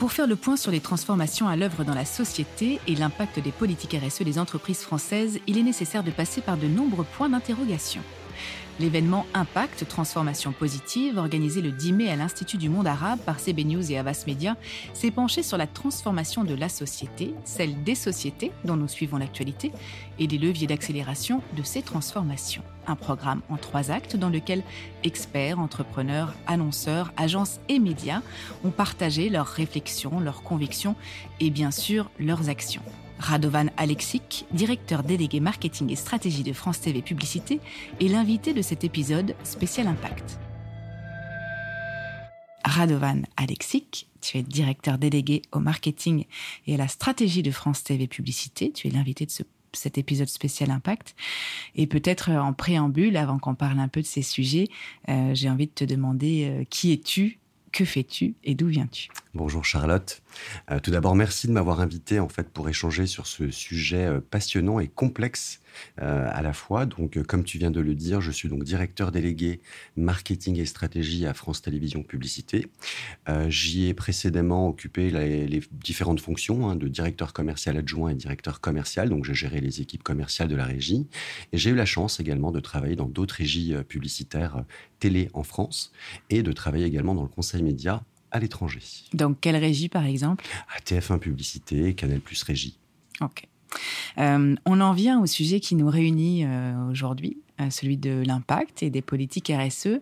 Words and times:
Pour 0.00 0.12
faire 0.12 0.26
le 0.26 0.34
point 0.34 0.56
sur 0.56 0.70
les 0.70 0.80
transformations 0.80 1.46
à 1.46 1.56
l'œuvre 1.56 1.84
dans 1.84 1.94
la 1.94 2.06
société 2.06 2.80
et 2.88 2.94
l'impact 2.94 3.38
des 3.38 3.52
politiques 3.52 3.94
RSE 3.94 4.22
des 4.22 4.38
entreprises 4.38 4.80
françaises, 4.80 5.38
il 5.46 5.58
est 5.58 5.62
nécessaire 5.62 6.02
de 6.02 6.10
passer 6.10 6.40
par 6.40 6.56
de 6.56 6.66
nombreux 6.66 7.04
points 7.04 7.28
d'interrogation. 7.28 8.00
L'événement 8.80 9.26
Impact 9.34 9.86
Transformation 9.88 10.52
Positive, 10.52 11.18
organisé 11.18 11.60
le 11.60 11.70
10 11.70 11.92
mai 11.92 12.08
à 12.08 12.16
l'Institut 12.16 12.56
du 12.56 12.70
Monde 12.70 12.86
Arabe 12.86 13.18
par 13.18 13.38
CB 13.38 13.64
News 13.64 13.92
et 13.92 13.98
Avas 13.98 14.24
Media, 14.26 14.56
s'est 14.94 15.10
penché 15.10 15.42
sur 15.42 15.58
la 15.58 15.66
transformation 15.66 16.44
de 16.44 16.54
la 16.54 16.70
société, 16.70 17.34
celle 17.44 17.84
des 17.84 17.94
sociétés 17.94 18.52
dont 18.64 18.76
nous 18.76 18.88
suivons 18.88 19.18
l'actualité, 19.18 19.70
et 20.18 20.26
les 20.26 20.38
leviers 20.38 20.66
d'accélération 20.66 21.42
de 21.58 21.62
ces 21.62 21.82
transformations. 21.82 22.62
Un 22.86 22.96
programme 22.96 23.42
en 23.50 23.58
trois 23.58 23.90
actes 23.90 24.16
dans 24.16 24.30
lequel 24.30 24.62
experts, 25.04 25.60
entrepreneurs, 25.60 26.32
annonceurs, 26.46 27.12
agences 27.18 27.60
et 27.68 27.80
médias 27.80 28.22
ont 28.64 28.70
partagé 28.70 29.28
leurs 29.28 29.46
réflexions, 29.46 30.20
leurs 30.20 30.42
convictions 30.42 30.96
et 31.38 31.50
bien 31.50 31.70
sûr 31.70 32.10
leurs 32.18 32.48
actions. 32.48 32.82
Radovan 33.20 33.66
Alexic, 33.76 34.46
directeur 34.50 35.02
délégué 35.02 35.40
marketing 35.40 35.90
et 35.90 35.96
stratégie 35.96 36.42
de 36.42 36.54
France 36.54 36.80
TV 36.80 37.02
Publicité, 37.02 37.60
est 38.00 38.08
l'invité 38.08 38.54
de 38.54 38.62
cet 38.62 38.82
épisode 38.82 39.34
spécial 39.44 39.86
Impact. 39.86 40.38
Radovan 42.64 43.22
Alexic, 43.36 44.08
tu 44.22 44.38
es 44.38 44.42
directeur 44.42 44.96
délégué 44.96 45.42
au 45.52 45.58
marketing 45.58 46.24
et 46.66 46.74
à 46.74 46.78
la 46.78 46.88
stratégie 46.88 47.42
de 47.42 47.50
France 47.50 47.84
TV 47.84 48.06
Publicité. 48.06 48.72
Tu 48.72 48.88
es 48.88 48.90
l'invité 48.90 49.26
de 49.26 49.32
cet 49.72 49.98
épisode 49.98 50.28
spécial 50.28 50.70
Impact. 50.70 51.14
Et 51.76 51.86
peut-être 51.86 52.30
en 52.30 52.54
préambule, 52.54 53.18
avant 53.18 53.38
qu'on 53.38 53.54
parle 53.54 53.80
un 53.80 53.88
peu 53.88 54.00
de 54.00 54.06
ces 54.06 54.22
sujets, 54.22 54.68
euh, 55.10 55.34
j'ai 55.34 55.50
envie 55.50 55.66
de 55.66 55.72
te 55.72 55.84
demander 55.84 56.48
euh, 56.48 56.64
qui 56.70 56.92
es-tu 56.92 57.39
que 57.72 57.84
fais-tu 57.84 58.34
et 58.44 58.54
d'où 58.54 58.66
viens-tu? 58.66 59.08
Bonjour 59.32 59.64
Charlotte. 59.64 60.22
Euh, 60.72 60.80
tout 60.80 60.90
d'abord, 60.90 61.14
merci 61.14 61.46
de 61.46 61.52
m'avoir 61.52 61.80
invité 61.80 62.18
en 62.18 62.28
fait 62.28 62.48
pour 62.48 62.68
échanger 62.68 63.06
sur 63.06 63.28
ce 63.28 63.52
sujet 63.52 64.06
euh, 64.06 64.20
passionnant 64.20 64.80
et 64.80 64.88
complexe 64.88 65.60
euh, 66.00 66.28
à 66.28 66.42
la 66.42 66.52
fois. 66.52 66.84
Donc, 66.84 67.22
comme 67.22 67.44
tu 67.44 67.56
viens 67.58 67.70
de 67.70 67.80
le 67.80 67.94
dire, 67.94 68.20
je 68.20 68.32
suis 68.32 68.48
donc 68.48 68.64
directeur 68.64 69.12
délégué 69.12 69.60
marketing 69.96 70.58
et 70.58 70.66
stratégie 70.66 71.26
à 71.26 71.34
France 71.34 71.62
Télévisions 71.62 72.02
Publicité. 72.02 72.66
J'y 73.48 73.86
ai 73.86 73.94
précédemment 73.94 74.68
occupé 74.68 75.10
les, 75.10 75.62
différentes 75.72 76.20
fonctions 76.20 76.68
hein, 76.68 76.74
de 76.74 76.88
directeur 76.88 77.32
commercial 77.32 77.76
adjoint 77.76 78.10
et 78.10 78.14
directeur 78.14 78.60
commercial. 78.60 79.08
Donc, 79.08 79.24
j'ai 79.24 79.34
géré 79.34 79.60
les 79.60 79.80
équipes 79.80 80.02
commerciales 80.02 80.48
de 80.48 80.56
la 80.56 80.64
régie 80.64 81.06
et 81.52 81.58
j'ai 81.58 81.70
eu 81.70 81.76
la 81.76 81.86
chance 81.86 82.18
également 82.18 82.50
de 82.50 82.58
travailler 82.58 82.96
dans 82.96 83.08
d'autres 83.08 83.36
régies 83.36 83.74
publicitaires 83.88 84.64
télé 84.98 85.30
en 85.32 85.42
France 85.42 85.92
et 86.28 86.42
de 86.42 86.52
travailler 86.52 86.84
également 86.84 87.14
dans 87.14 87.22
le 87.22 87.28
conseil 87.28 87.59
média 87.62 88.02
à 88.30 88.38
l'étranger. 88.38 88.80
Donc, 89.12 89.38
quelle 89.40 89.56
régie, 89.56 89.88
par 89.88 90.04
exemple? 90.04 90.46
À 90.74 90.80
TF1 90.80 91.18
Publicité, 91.18 91.94
Canal 91.94 92.20
Plus 92.20 92.42
Régie. 92.42 92.78
Ok. 93.20 93.46
Euh, 94.18 94.54
on 94.66 94.80
en 94.80 94.92
vient 94.92 95.20
au 95.20 95.26
sujet 95.26 95.60
qui 95.60 95.74
nous 95.76 95.88
réunit 95.88 96.44
euh, 96.44 96.88
aujourd'hui, 96.90 97.38
celui 97.70 97.98
de 97.98 98.22
l'impact 98.26 98.82
et 98.82 98.88
des 98.88 99.02
politiques 99.02 99.52
RSE. 99.54 100.00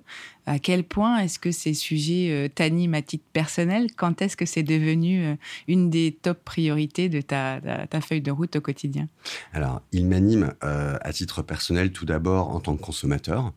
À 0.48 0.58
quel 0.58 0.82
point 0.82 1.18
est-ce 1.18 1.38
que 1.38 1.52
ces 1.52 1.74
sujets 1.74 2.30
euh, 2.30 2.48
t'animent 2.48 2.94
à 2.94 3.02
titre 3.02 3.26
personnel? 3.34 3.88
Quand 3.94 4.22
est-ce 4.22 4.34
que 4.34 4.46
c'est 4.46 4.62
devenu 4.62 5.22
euh, 5.22 5.34
une 5.66 5.90
des 5.90 6.16
top 6.22 6.42
priorités 6.42 7.10
de 7.10 7.20
ta, 7.20 7.60
feuille 8.00 8.22
de 8.22 8.30
route 8.30 8.56
au 8.56 8.62
quotidien? 8.62 9.08
Alors, 9.52 9.82
il 9.92 10.06
m'anime 10.06 10.54
à 10.60 11.12
titre 11.12 11.42
personnel 11.42 11.92
tout 11.92 12.06
d'abord 12.06 12.48
en 12.54 12.60
tant 12.60 12.76
que 12.76 12.82
consommateur, 12.82 13.52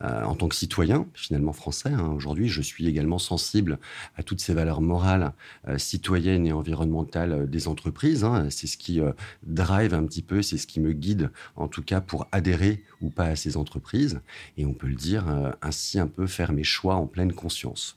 en 0.00 0.34
tant 0.36 0.46
que 0.48 0.54
citoyen 0.54 1.06
finalement 1.14 1.52
français. 1.52 1.90
Hein. 1.90 2.12
Aujourd'hui, 2.14 2.48
je 2.48 2.62
suis 2.62 2.86
également 2.86 3.18
sensible 3.18 3.78
à 4.16 4.22
toutes 4.22 4.40
ces 4.40 4.54
valeurs 4.54 4.80
morales, 4.80 5.32
citoyennes 5.76 6.46
et 6.46 6.52
environnementales 6.52 7.50
des 7.50 7.66
entreprises. 7.66 8.22
Hein. 8.22 8.48
C'est 8.50 8.66
ce 8.66 8.76
qui 8.76 9.00
drive 9.42 9.94
un 9.94 10.04
petit 10.04 10.22
peu, 10.22 10.42
c'est 10.42 10.58
ce 10.58 10.66
qui 10.66 10.78
me 10.80 10.92
guide 10.92 11.30
en 11.56 11.66
tout 11.66 11.82
cas 11.82 12.00
pour 12.00 12.28
adhérer 12.30 12.84
ou 13.00 13.10
pas 13.10 13.24
à 13.24 13.36
ces 13.36 13.56
entreprises. 13.56 14.20
Et 14.56 14.66
on 14.66 14.74
peut 14.74 14.88
le 14.88 14.94
dire 14.94 15.24
ainsi 15.62 15.98
un 15.98 16.06
peu 16.06 16.27
faire 16.28 16.52
mes 16.52 16.64
choix 16.64 16.94
en 16.94 17.06
pleine 17.06 17.32
conscience. 17.32 17.96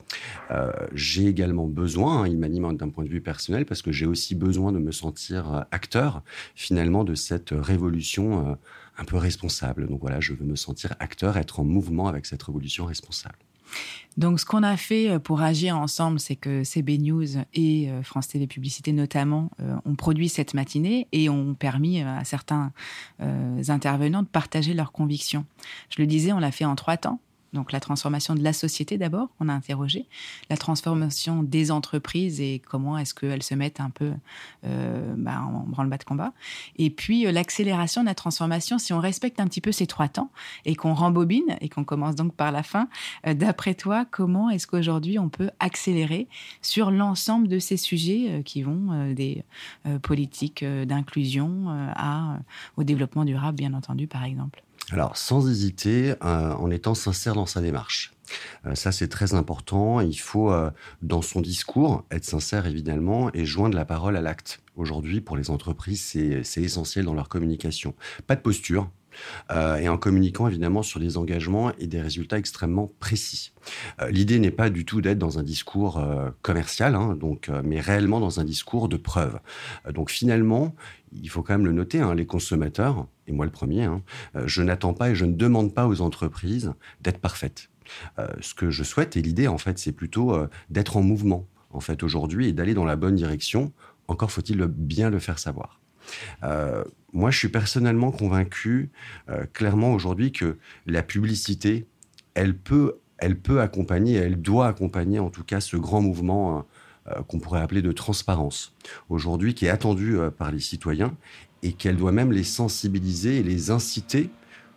Euh, 0.52 0.72
j'ai 0.94 1.28
également 1.28 1.68
besoin, 1.68 2.24
hein, 2.24 2.28
il 2.28 2.38
m'anime 2.38 2.76
d'un 2.76 2.90
point 2.90 3.04
de 3.04 3.10
vue 3.10 3.22
personnel, 3.22 3.66
parce 3.66 3.82
que 3.82 3.92
j'ai 3.92 4.06
aussi 4.06 4.36
besoin 4.36 4.72
de 4.72 4.80
me 4.80 4.92
sentir 4.92 5.54
euh, 5.54 5.62
acteur 5.72 6.24
finalement 6.56 7.04
de 7.04 7.16
cette 7.16 7.52
révolution 7.52 8.50
euh, 8.50 8.56
un 8.98 9.06
peu 9.06 9.18
responsable. 9.18 9.88
Donc 9.88 10.02
voilà, 10.02 10.20
je 10.20 10.34
veux 10.34 10.46
me 10.46 10.56
sentir 10.56 10.96
acteur, 11.00 11.38
être 11.38 11.60
en 11.60 11.64
mouvement 11.64 12.08
avec 12.08 12.26
cette 12.26 12.44
révolution 12.44 12.86
responsable. 12.86 13.38
Donc, 14.18 14.42
ce 14.42 14.46
qu'on 14.46 14.64
a 14.64 14.76
fait 14.76 15.18
pour 15.20 15.42
agir 15.42 15.78
ensemble, 15.78 16.20
c'est 16.20 16.36
que 16.36 16.66
CB 16.66 16.98
News 16.98 17.26
et 17.54 17.90
France 18.04 18.28
TV 18.28 18.46
Publicité 18.46 18.92
notamment 18.92 19.50
ont 19.86 19.96
produit 19.96 20.28
cette 20.28 20.54
matinée 20.54 21.08
et 21.14 21.30
ont 21.30 21.54
permis 21.54 22.02
à 22.02 22.26
certains 22.26 22.74
intervenants 23.70 24.24
de 24.24 24.28
partager 24.28 24.74
leurs 24.74 24.92
convictions. 24.92 25.46
Je 25.90 26.02
le 26.02 26.06
disais, 26.06 26.34
on 26.34 26.40
l'a 26.40 26.52
fait 26.52 26.66
en 26.66 26.76
trois 26.76 26.98
temps. 26.98 27.22
Donc 27.54 27.74
la 27.74 27.80
transformation 27.82 28.34
de 28.34 28.44
la 28.44 28.54
société 28.54 28.98
d'abord, 28.98 29.30
on 29.40 29.50
a 29.50 29.54
interrogé, 29.54 30.06
la 30.50 30.58
transformation 30.58 31.44
des 31.44 31.72
entreprises 31.72 32.40
et 32.40 32.62
comment 32.66 32.98
est-ce 32.98 33.14
qu'elles 33.14 33.44
se 33.44 33.56
mettent 33.56 33.82
un 33.82 33.90
peu 33.90 34.14
euh, 34.66 35.14
bah, 35.18 35.42
en 35.42 35.66
branle-bas 35.68 35.98
de 35.98 36.04
combat. 36.04 36.34
Et 36.78 36.90
puis 36.90 37.28
euh, 37.28 37.32
l'accélération 37.32 38.02
de 38.02 38.08
la 38.08 38.16
transformation, 38.16 38.78
si 38.78 38.94
on 38.94 39.00
respecte 39.00 39.40
un 39.40 39.48
petit 39.48 39.60
peu 39.62 39.74
ces 39.74 39.86
trois 39.86 40.08
temps 40.08 40.32
et 40.66 40.76
qu'on 40.76 40.94
rembobine 40.94 41.58
et 41.60 41.68
qu'on 41.68 41.84
commence 41.84 42.16
donc 42.16 42.34
par 42.36 42.52
la 42.52 42.64
fin, 42.64 42.88
euh, 43.28 43.34
d'après 43.34 43.76
toi, 43.76 44.06
comment 44.10 44.50
est-ce 44.50 44.66
qu'aujourd'hui 44.66 45.20
on 45.20 45.28
peut 45.28 45.52
accélérer 45.60 46.28
sur 46.62 46.90
l'ensemble 46.90 47.50
de 47.50 47.60
ces 47.60 47.78
sujets 47.78 48.42
qui 48.46 48.64
vont 48.64 49.14
des 49.14 49.44
politiques 50.02 50.64
d'inclusion 50.64 51.68
à, 51.96 52.40
au 52.78 52.84
développement 52.84 53.26
durable, 53.26 53.58
bien 53.58 53.74
entendu, 53.74 54.08
par 54.08 54.24
exemple? 54.24 54.64
Alors, 54.90 55.16
sans 55.16 55.50
hésiter, 55.50 56.16
euh, 56.24 56.54
en 56.54 56.70
étant 56.70 56.96
sincère 56.96 57.36
dans 57.36 57.46
sa 57.46 57.62
démarche. 57.62 58.12
Euh, 58.66 58.76
ça, 58.76 58.92
c'est 58.92 59.08
très 59.08 59.34
important. 59.34 60.02
Il 60.02 60.20
faut, 60.20 60.52
euh, 60.52 60.70
dans 61.02 61.22
son 61.22 61.40
discours, 61.40 62.06
être 62.12 62.26
sincère, 62.26 62.66
évidemment, 62.66 63.30
et 63.34 63.46
joindre 63.46 63.76
la 63.76 63.86
parole 63.86 64.18
à 64.18 64.22
l'acte. 64.22 64.62
Aujourd'hui, 64.76 65.22
pour 65.22 65.38
les 65.38 65.50
entreprises, 65.50 66.02
c'est 66.44 66.62
essentiel 66.62 67.06
dans 67.06 67.14
leur 67.14 67.30
communication. 67.30 67.94
Pas 68.28 68.36
de 68.36 68.42
posture, 68.42 68.90
et 69.54 69.90
en 69.90 69.98
communiquant 69.98 70.48
évidemment 70.48 70.84
sur 70.84 71.02
des 71.02 71.18
engagements 71.18 71.74
et 71.78 71.86
des 71.86 72.00
résultats 72.00 72.38
extrêmement 72.38 72.94
précis. 73.02 73.52
L'idée 74.10 74.40
n'est 74.40 74.52
pas 74.52 74.70
du 74.70 74.86
tout 74.86 75.02
d'être 75.02 75.18
dans 75.18 75.38
un 75.38 75.44
discours 75.44 76.02
commercial, 76.42 76.96
hein, 76.96 77.18
donc, 77.20 77.52
mais 77.66 77.82
réellement 77.82 78.22
dans 78.22 78.40
un 78.40 78.46
discours 78.46 78.88
de 78.88 78.96
preuve. 78.96 79.38
donc 79.94 80.10
finalement, 80.10 80.74
il 81.12 81.30
faut 81.30 81.44
quand 81.44 81.54
même 81.54 81.66
le 81.66 81.74
noter, 81.74 82.00
hein, 82.00 82.16
les 82.16 82.26
consommateurs, 82.26 83.08
moi 83.32 83.46
le 83.46 83.52
premier, 83.52 83.84
hein, 83.84 84.02
je 84.46 84.62
n'attends 84.62 84.94
pas 84.94 85.10
et 85.10 85.16
je 85.16 85.26
ne 85.26 85.34
demande 85.34 85.74
pas 85.74 85.88
aux 85.88 86.02
entreprises 86.02 86.74
d'être 87.02 87.20
parfaites. 87.20 87.70
ce 88.40 88.54
que 88.54 88.70
je 88.70 88.84
souhaite, 88.84 89.18
et 89.18 89.22
l'idée 89.22 89.48
en 89.48 89.58
fait, 89.58 89.78
c'est 89.80 89.92
plutôt 89.92 90.38
d'être 90.70 90.98
en 90.98 91.02
mouvement 91.02 91.48
en 91.74 91.80
fait 91.80 92.04
aujourd'hui 92.04 92.48
et 92.48 92.54
d'aller 92.54 92.74
dans 92.74 92.86
la 92.86 92.96
bonne 92.96 93.16
direction. 93.16 93.72
Encore 94.08 94.32
faut-il 94.32 94.64
bien 94.66 95.10
le 95.10 95.20
faire 95.20 95.40
savoir. 95.40 95.82
Euh, 96.44 96.84
moi, 97.14 97.32
je 97.32 97.38
suis 97.38 97.50
personnellement 97.50 98.12
convaincu, 98.12 98.90
euh, 99.30 99.46
clairement 99.54 99.94
aujourd'hui, 99.94 100.32
que 100.32 100.58
la 100.86 101.04
publicité, 101.04 101.88
elle 102.34 102.58
peut, 102.58 102.98
elle 103.18 103.38
peut 103.38 103.62
accompagner, 103.62 104.16
elle 104.16 104.42
doit 104.42 104.68
accompagner 104.68 105.20
en 105.20 105.30
tout 105.30 105.44
cas 105.44 105.60
ce 105.60 105.78
grand 105.78 106.02
mouvement 106.02 106.66
euh, 107.08 107.22
qu'on 107.28 107.40
pourrait 107.40 107.62
appeler 107.62 107.82
de 107.82 107.92
transparence, 107.92 108.76
aujourd'hui 109.10 109.54
qui 109.54 109.66
est 109.66 109.70
attendu 109.70 110.18
par 110.38 110.52
les 110.52 110.60
citoyens 110.60 111.16
et 111.64 111.74
qu'elle 111.74 111.98
doit 111.98 112.12
même 112.12 112.32
les 112.32 112.44
sensibiliser 112.44 113.40
et 113.40 113.44
les 113.44 113.72
inciter 113.72 114.30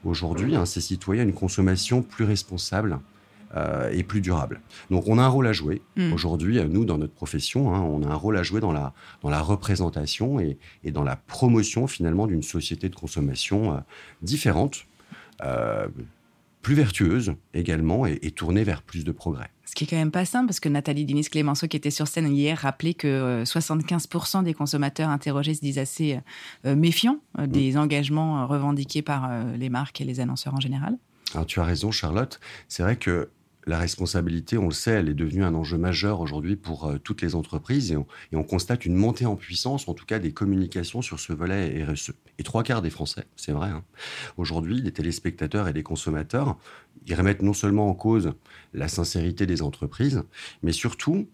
aujourd'hui, 0.05 0.55
hein, 0.55 0.67
ces 0.67 0.81
citoyens, 0.81 1.22
à 1.22 1.27
une 1.27 1.33
consommation 1.33 2.03
plus 2.03 2.25
responsable 2.25 2.99
euh, 3.56 3.91
et 3.93 4.03
plus 4.03 4.21
durable. 4.21 4.61
Donc 4.91 5.06
on 5.06 5.19
a 5.19 5.23
un 5.23 5.29
rôle 5.29 5.47
à 5.47 5.53
jouer. 5.53 5.81
Hmm. 5.97 6.12
Aujourd'hui, 6.12 6.59
euh, 6.59 6.67
nous, 6.67 6.85
dans 6.85 6.99
notre 6.99 7.14
profession, 7.14 7.75
hein, 7.75 7.81
on 7.81 8.03
a 8.03 8.09
un 8.09 8.14
rôle 8.14 8.37
à 8.37 8.43
jouer 8.43 8.61
dans 8.61 8.73
la, 8.73 8.93
dans 9.23 9.31
la 9.31 9.41
représentation 9.41 10.41
et, 10.41 10.59
et 10.82 10.91
dans 10.91 11.05
la 11.05 11.17
promotion 11.17 11.87
finalement 11.87 12.26
d'une 12.26 12.43
société 12.43 12.88
de 12.88 12.97
consommation 12.97 13.75
euh, 13.75 13.79
différente, 14.23 14.87
plus 16.64 16.75
vertueuse 16.75 17.34
également 17.52 18.06
et, 18.06 18.19
tournée 18.32 18.64
vers 18.64 18.82
plus 18.82 19.05
de 19.05 19.12
progrès. 19.12 19.50
Ce 19.64 19.75
qui 19.75 19.84
est 19.84 19.87
quand 19.87 19.96
même 19.96 20.11
pas 20.11 20.25
simple, 20.25 20.46
parce 20.46 20.61
que 20.61 20.69
Nathalie 20.69 21.05
Dinis-Clémenceau, 21.05 21.69
qui 21.69 21.76
était 21.76 21.90
sur 21.90 22.08
scène 22.08 22.34
hier, 22.34 22.58
rappelait 22.58 22.94
que 22.94 23.44
75% 23.44 24.43
des 24.43 24.55
consommateurs 24.55 25.08
interrogés 25.08 25.55
se 25.55 25.61
disent 25.61 25.78
assez 25.78 26.19
méfiants 26.64 27.20
hmm. 27.38 27.46
des 27.46 27.76
engagements 27.76 28.46
revendiqués 28.46 29.02
par 29.02 29.31
les 29.56 29.69
marques 29.69 30.00
et 30.00 30.05
les 30.05 30.20
annonceurs 30.20 30.55
en 30.55 30.61
général. 30.61 30.96
Alors 31.34 31.46
tu 31.46 31.61
as 31.61 31.64
raison, 31.64 31.90
Charlotte. 31.90 32.40
C'est 32.69 32.82
vrai 32.82 32.96
que 32.96 33.28
la 33.66 33.78
responsabilité, 33.78 34.58
on 34.58 34.66
le 34.66 34.72
sait, 34.72 34.93
elle 34.93 35.08
est 35.08 35.14
devenue 35.14 35.44
un 35.44 35.55
enjeu 35.55 35.78
majeur 35.78 36.20
aujourd'hui 36.20 36.56
pour 36.56 36.84
euh, 36.87 36.99
toutes 36.99 37.22
les 37.22 37.34
entreprises 37.34 37.93
et 37.93 37.96
on, 38.37 38.43
constate 38.44 38.84
une 38.84 38.94
montée 38.94 39.26
en 39.26 39.37
puissance, 39.37 39.88
en 39.88 39.94
tout 39.94 40.05
cas 40.05 40.19
des 40.19 40.32
communications 40.32 41.02
sur 41.02 41.19
ce 41.19 41.32
volet 41.32 41.84
RSE. 41.84 42.12
Et 42.38 42.43
trois 42.43 42.62
quarts 42.62 42.82
des 42.82 42.90
Français, 42.90 43.25
c'est 43.37 43.52
vrai, 43.52 43.70
hein. 43.70 43.82
aujourd'hui, 44.37 44.81
les 44.81 44.93
téléspectateurs 44.93 45.66
et 45.66 45.72
les 45.72 45.82
consommateurs, 45.82 46.58
ils 47.06 47.14
remettent 47.14 47.43
non 47.43 47.55
seulement 47.55 47.88
en 47.88 47.94
cause 47.94 48.32
la 48.75 48.88
sincérité 48.88 49.46
des 49.46 49.62
entreprises, 49.62 50.22
mais 50.62 50.72
surtout 50.72 51.26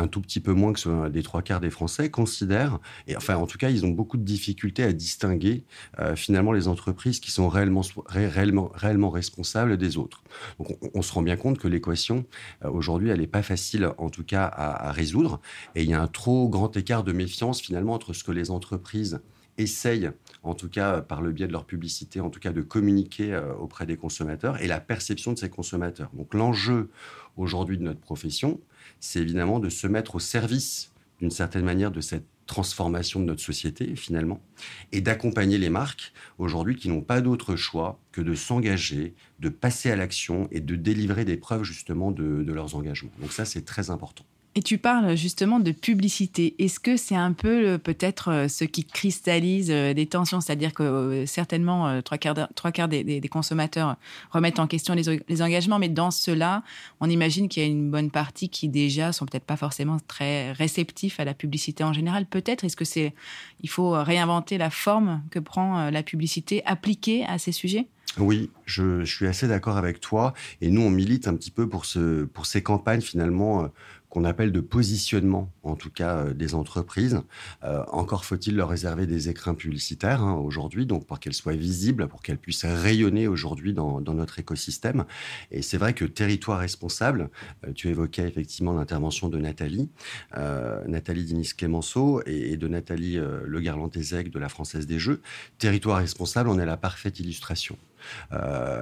un 0.00 0.08
tout 0.08 0.20
petit 0.20 0.40
peu 0.40 0.52
moins 0.52 0.72
que 0.72 1.08
des 1.08 1.22
trois 1.22 1.42
quarts 1.42 1.60
des 1.60 1.70
Français, 1.70 2.10
considèrent, 2.10 2.78
et 3.06 3.16
enfin 3.16 3.36
en 3.36 3.46
tout 3.46 3.58
cas 3.58 3.70
ils 3.70 3.84
ont 3.84 3.90
beaucoup 3.90 4.16
de 4.16 4.24
difficultés 4.24 4.82
à 4.82 4.92
distinguer 4.92 5.64
euh, 5.98 6.16
finalement 6.16 6.52
les 6.52 6.68
entreprises 6.68 7.20
qui 7.20 7.30
sont 7.30 7.48
réellement, 7.48 7.82
réellement, 8.06 8.70
réellement 8.74 9.10
responsables 9.10 9.76
des 9.76 9.96
autres. 9.96 10.22
Donc 10.58 10.78
on, 10.94 11.02
se 11.02 11.12
rend 11.12 11.22
bien 11.22 11.36
compte 11.36 11.58
que 11.58 11.68
l'équation 11.68 12.24
euh, 12.64 12.70
aujourd'hui 12.70 13.10
elle 13.10 13.20
n'est 13.20 13.26
pas 13.26 13.42
facile 13.42 13.90
en 13.98 14.10
tout 14.10 14.24
cas 14.24 14.44
à, 14.44 14.88
à 14.88 14.92
résoudre, 14.92 15.40
et 15.74 15.82
il 15.82 15.90
y 15.90 15.94
a 15.94 16.00
un 16.00 16.08
trop 16.08 16.48
grand 16.48 16.76
écart 16.76 17.04
de 17.04 17.12
méfiance 17.12 17.60
finalement 17.60 17.94
entre 17.94 18.12
ce 18.12 18.24
que 18.24 18.32
les 18.32 18.50
entreprises 18.50 19.20
essayent, 19.60 20.10
en 20.42 20.54
tout 20.54 20.68
cas 20.68 21.00
par 21.00 21.22
le 21.22 21.32
biais 21.32 21.46
de 21.46 21.52
leur 21.52 21.64
publicité, 21.64 22.20
en 22.20 22.30
tout 22.30 22.40
cas 22.40 22.52
de 22.52 22.62
communiquer 22.62 23.34
euh, 23.34 23.54
auprès 23.54 23.86
des 23.86 23.96
consommateurs 23.96 24.60
et 24.60 24.66
la 24.66 24.80
perception 24.80 25.32
de 25.32 25.38
ces 25.38 25.50
consommateurs. 25.50 26.10
Donc 26.14 26.34
l'enjeu 26.34 26.90
aujourd'hui 27.36 27.78
de 27.78 27.82
notre 27.82 28.00
profession, 28.00 28.60
c'est 28.98 29.20
évidemment 29.20 29.58
de 29.60 29.68
se 29.68 29.86
mettre 29.86 30.16
au 30.16 30.20
service 30.20 30.92
d'une 31.18 31.30
certaine 31.30 31.64
manière 31.64 31.90
de 31.90 32.00
cette 32.00 32.26
transformation 32.50 33.20
de 33.20 33.26
notre 33.26 33.42
société 33.42 33.94
finalement 33.94 34.42
et 34.90 35.00
d'accompagner 35.00 35.56
les 35.56 35.70
marques 35.70 36.12
aujourd'hui 36.38 36.74
qui 36.74 36.88
n'ont 36.88 37.00
pas 37.00 37.20
d'autre 37.20 37.54
choix 37.54 38.00
que 38.10 38.20
de 38.20 38.34
s'engager, 38.34 39.14
de 39.38 39.48
passer 39.48 39.88
à 39.92 39.94
l'action 39.94 40.48
et 40.50 40.58
de 40.58 40.74
délivrer 40.74 41.24
des 41.24 41.36
preuves 41.36 41.62
justement 41.62 42.10
de, 42.10 42.44
leurs 42.52 42.74
engagements. 42.74 43.12
Donc 43.20 43.32
ça 43.32 43.44
c'est 43.44 43.64
très 43.64 43.90
important. 43.90 44.24
Et 44.56 44.62
tu 44.62 44.78
parles 44.78 45.16
justement 45.16 45.60
de 45.60 45.70
publicité. 45.70 46.56
Est-ce 46.58 46.80
que 46.80 46.96
c'est 46.96 47.14
un 47.14 47.32
peu 47.32 47.68
euh, 47.68 47.78
peut-être 47.78 48.32
euh, 48.32 48.48
ce 48.48 48.64
qui 48.64 48.84
cristallise 48.84 49.70
euh, 49.70 49.94
des 49.94 50.06
tensions? 50.06 50.40
C'est-à-dire 50.40 50.74
que 50.74 51.24
certainement 51.24 52.02
trois 52.02 52.18
quarts, 52.18 52.88
des, 52.88 53.20
consommateurs 53.30 53.96
remettent 54.32 54.58
en 54.58 54.66
question 54.66 54.94
les, 54.94 55.42
engagements, 55.42 55.78
mais 55.78 55.88
dans 55.88 56.10
cela, 56.10 56.64
on 56.98 57.08
imagine 57.08 57.48
qu'il 57.48 57.62
y 57.62 57.66
a 57.66 57.68
une 57.68 57.92
bonne 57.92 58.10
partie 58.10 58.48
qui 58.48 58.68
déjà 58.68 59.12
sont 59.12 59.24
peut-être 59.24 59.44
pas 59.44 59.56
forcément 59.56 59.98
très 60.08 60.50
réceptifs 60.50 61.20
à 61.20 61.24
la 61.24 61.34
publicité 61.34 61.84
en 61.84 61.92
général. 61.92 62.26
Peut-être 62.26 62.64
est-ce 62.64 62.76
que 62.76 62.84
c'est 62.84 63.14
il 63.62 63.68
faut 63.68 63.92
réinventer 63.92 64.58
la 64.58 64.70
forme 64.70 65.22
que 65.30 65.38
prend 65.38 65.90
la 65.90 66.02
publicité 66.02 66.64
appliquée 66.66 67.24
à 67.24 67.38
ces 67.38 67.52
sujets? 67.52 67.86
Oui, 68.18 68.50
je, 68.66 69.04
suis 69.04 69.28
assez 69.28 69.46
d'accord 69.46 69.76
avec 69.76 70.00
toi. 70.00 70.34
Et 70.60 70.70
nous, 70.70 70.82
on 70.82 70.90
milite 70.90 71.28
un 71.28 71.34
petit 71.36 71.52
peu 71.52 71.68
pour 71.68 71.84
ces 71.86 72.62
campagnes 72.62 73.00
finalement 73.00 73.70
qu'on 74.10 74.24
appelle 74.24 74.50
de 74.50 74.60
positionnement, 74.60 75.52
en 75.62 75.76
tout 75.76 75.90
cas 75.90 76.16
euh, 76.16 76.34
des 76.34 76.54
entreprises. 76.54 77.22
Euh, 77.62 77.84
encore 77.88 78.24
faut-il 78.24 78.56
leur 78.56 78.68
réserver 78.68 79.06
des 79.06 79.28
écrins 79.28 79.54
publicitaires 79.54 80.22
hein, 80.22 80.34
aujourd'hui, 80.34 80.84
donc 80.84 81.06
pour 81.06 81.20
qu'elles 81.20 81.32
soient 81.34 81.54
visibles, 81.54 82.08
pour 82.08 82.20
qu'elles 82.20 82.38
puissent 82.38 82.64
rayonner 82.64 83.28
aujourd'hui 83.28 83.72
dans, 83.72 84.00
notre 84.00 84.40
écosystème. 84.40 85.04
Et 85.52 85.62
c'est 85.62 85.78
vrai 85.78 85.94
que 85.94 86.04
territoire 86.04 86.58
responsable, 86.58 87.30
euh, 87.64 87.72
tu 87.72 87.88
évoquais 87.88 88.26
effectivement 88.26 88.72
l'intervention 88.72 89.28
de 89.28 89.38
Nathalie, 89.38 89.88
Nathalie 90.34 91.24
Dinis-Clémenceau 91.24 92.22
et, 92.26 92.56
de 92.56 92.66
Nathalie 92.66 93.16
Le 93.16 93.60
Garland-Ezek 93.60 94.30
de 94.30 94.38
la 94.40 94.48
Française 94.48 94.86
des 94.86 94.98
Jeux. 94.98 95.20
Territoire 95.58 95.98
responsable, 95.98 96.48
on 96.48 96.58
est 96.58 96.66
la 96.66 96.76
parfaite 96.76 97.20
illustration. 97.20 97.78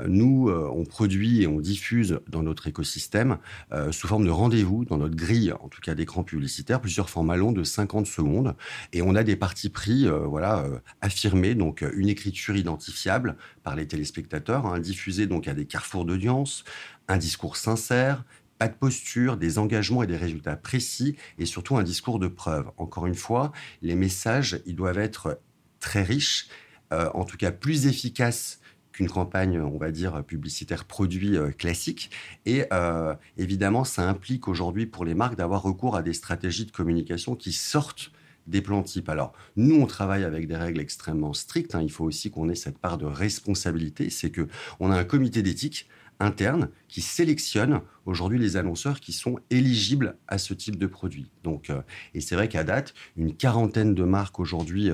Nous, 0.06 0.50
on 0.50 0.84
produit 0.84 1.42
et 1.42 1.46
on 1.46 1.60
diffuse 1.60 2.20
dans 2.28 2.42
notre 2.42 2.66
écosystème 2.68 3.38
sous 3.90 4.06
forme 4.06 4.24
de 4.24 4.30
rendez-vous, 4.30 4.84
dans 4.84 4.96
notre 4.96 5.17
grille, 5.18 5.52
en 5.60 5.68
tout 5.68 5.82
cas 5.82 5.94
d'écran 5.94 6.24
publicitaire, 6.24 6.80
plusieurs 6.80 7.10
formats 7.10 7.36
longs 7.36 7.52
de 7.52 7.64
50 7.64 8.06
secondes. 8.06 8.56
Et 8.94 9.02
on 9.02 9.14
a 9.14 9.22
des 9.22 9.36
parties 9.36 9.68
pris 9.68 10.08
voilà, 10.08 10.64
affirmés, 11.02 11.54
donc 11.54 11.84
une 11.94 12.08
écriture 12.08 12.56
identifiable 12.56 13.36
par 13.62 13.76
les 13.76 13.86
téléspectateurs, 13.86 14.64
hein, 14.64 14.78
diffusée 14.78 15.26
donc 15.26 15.46
à 15.48 15.52
des 15.52 15.66
carrefours 15.66 16.06
d'audience, 16.06 16.64
un 17.08 17.18
discours 17.18 17.56
sincère, 17.56 18.24
pas 18.58 18.68
de 18.68 18.74
posture, 18.74 19.36
des 19.36 19.58
engagements 19.58 20.02
et 20.02 20.06
des 20.06 20.16
résultats 20.16 20.56
précis, 20.56 21.16
et 21.38 21.44
surtout 21.44 21.76
un 21.76 21.82
discours 21.82 22.18
de 22.18 22.28
preuve. 22.28 22.70
Encore 22.78 23.06
une 23.06 23.14
fois, 23.14 23.52
les 23.82 23.94
messages, 23.94 24.60
ils 24.64 24.74
doivent 24.74 24.98
être 24.98 25.40
très 25.80 26.02
riches, 26.02 26.48
en 26.90 27.24
tout 27.24 27.36
cas 27.36 27.52
plus 27.52 27.86
efficaces 27.86 28.60
une 28.98 29.08
campagne, 29.08 29.60
on 29.60 29.78
va 29.78 29.90
dire, 29.90 30.24
publicitaire 30.24 30.84
produit 30.84 31.36
euh, 31.36 31.50
classique. 31.50 32.10
Et 32.46 32.64
euh, 32.72 33.14
évidemment, 33.36 33.84
ça 33.84 34.08
implique 34.08 34.48
aujourd'hui 34.48 34.86
pour 34.86 35.04
les 35.04 35.14
marques 35.14 35.36
d'avoir 35.36 35.62
recours 35.62 35.96
à 35.96 36.02
des 36.02 36.12
stratégies 36.12 36.66
de 36.66 36.70
communication 36.70 37.34
qui 37.34 37.52
sortent 37.52 38.12
des 38.46 38.62
plans 38.62 38.82
types. 38.82 39.08
Alors, 39.08 39.32
nous, 39.56 39.76
on 39.76 39.86
travaille 39.86 40.24
avec 40.24 40.48
des 40.48 40.56
règles 40.56 40.80
extrêmement 40.80 41.34
strictes. 41.34 41.74
Hein. 41.74 41.82
Il 41.82 41.92
faut 41.92 42.04
aussi 42.04 42.30
qu'on 42.30 42.48
ait 42.48 42.54
cette 42.54 42.78
part 42.78 42.96
de 42.96 43.04
responsabilité. 43.04 44.08
C'est 44.10 44.30
que 44.30 44.48
on 44.80 44.90
a 44.90 44.96
un 44.96 45.04
comité 45.04 45.42
d'éthique 45.42 45.88
interne 46.20 46.70
qui 46.88 47.00
sélectionne 47.00 47.80
aujourd'hui 48.06 48.38
les 48.38 48.56
annonceurs 48.56 48.98
qui 49.00 49.12
sont 49.12 49.38
éligibles 49.50 50.16
à 50.26 50.38
ce 50.38 50.54
type 50.54 50.76
de 50.76 50.86
produit. 50.86 51.30
Donc, 51.44 51.70
euh, 51.70 51.82
et 52.14 52.20
c'est 52.20 52.34
vrai 52.34 52.48
qu'à 52.48 52.64
date, 52.64 52.94
une 53.16 53.36
quarantaine 53.36 53.94
de 53.94 54.02
marques 54.02 54.40
aujourd'hui 54.40 54.90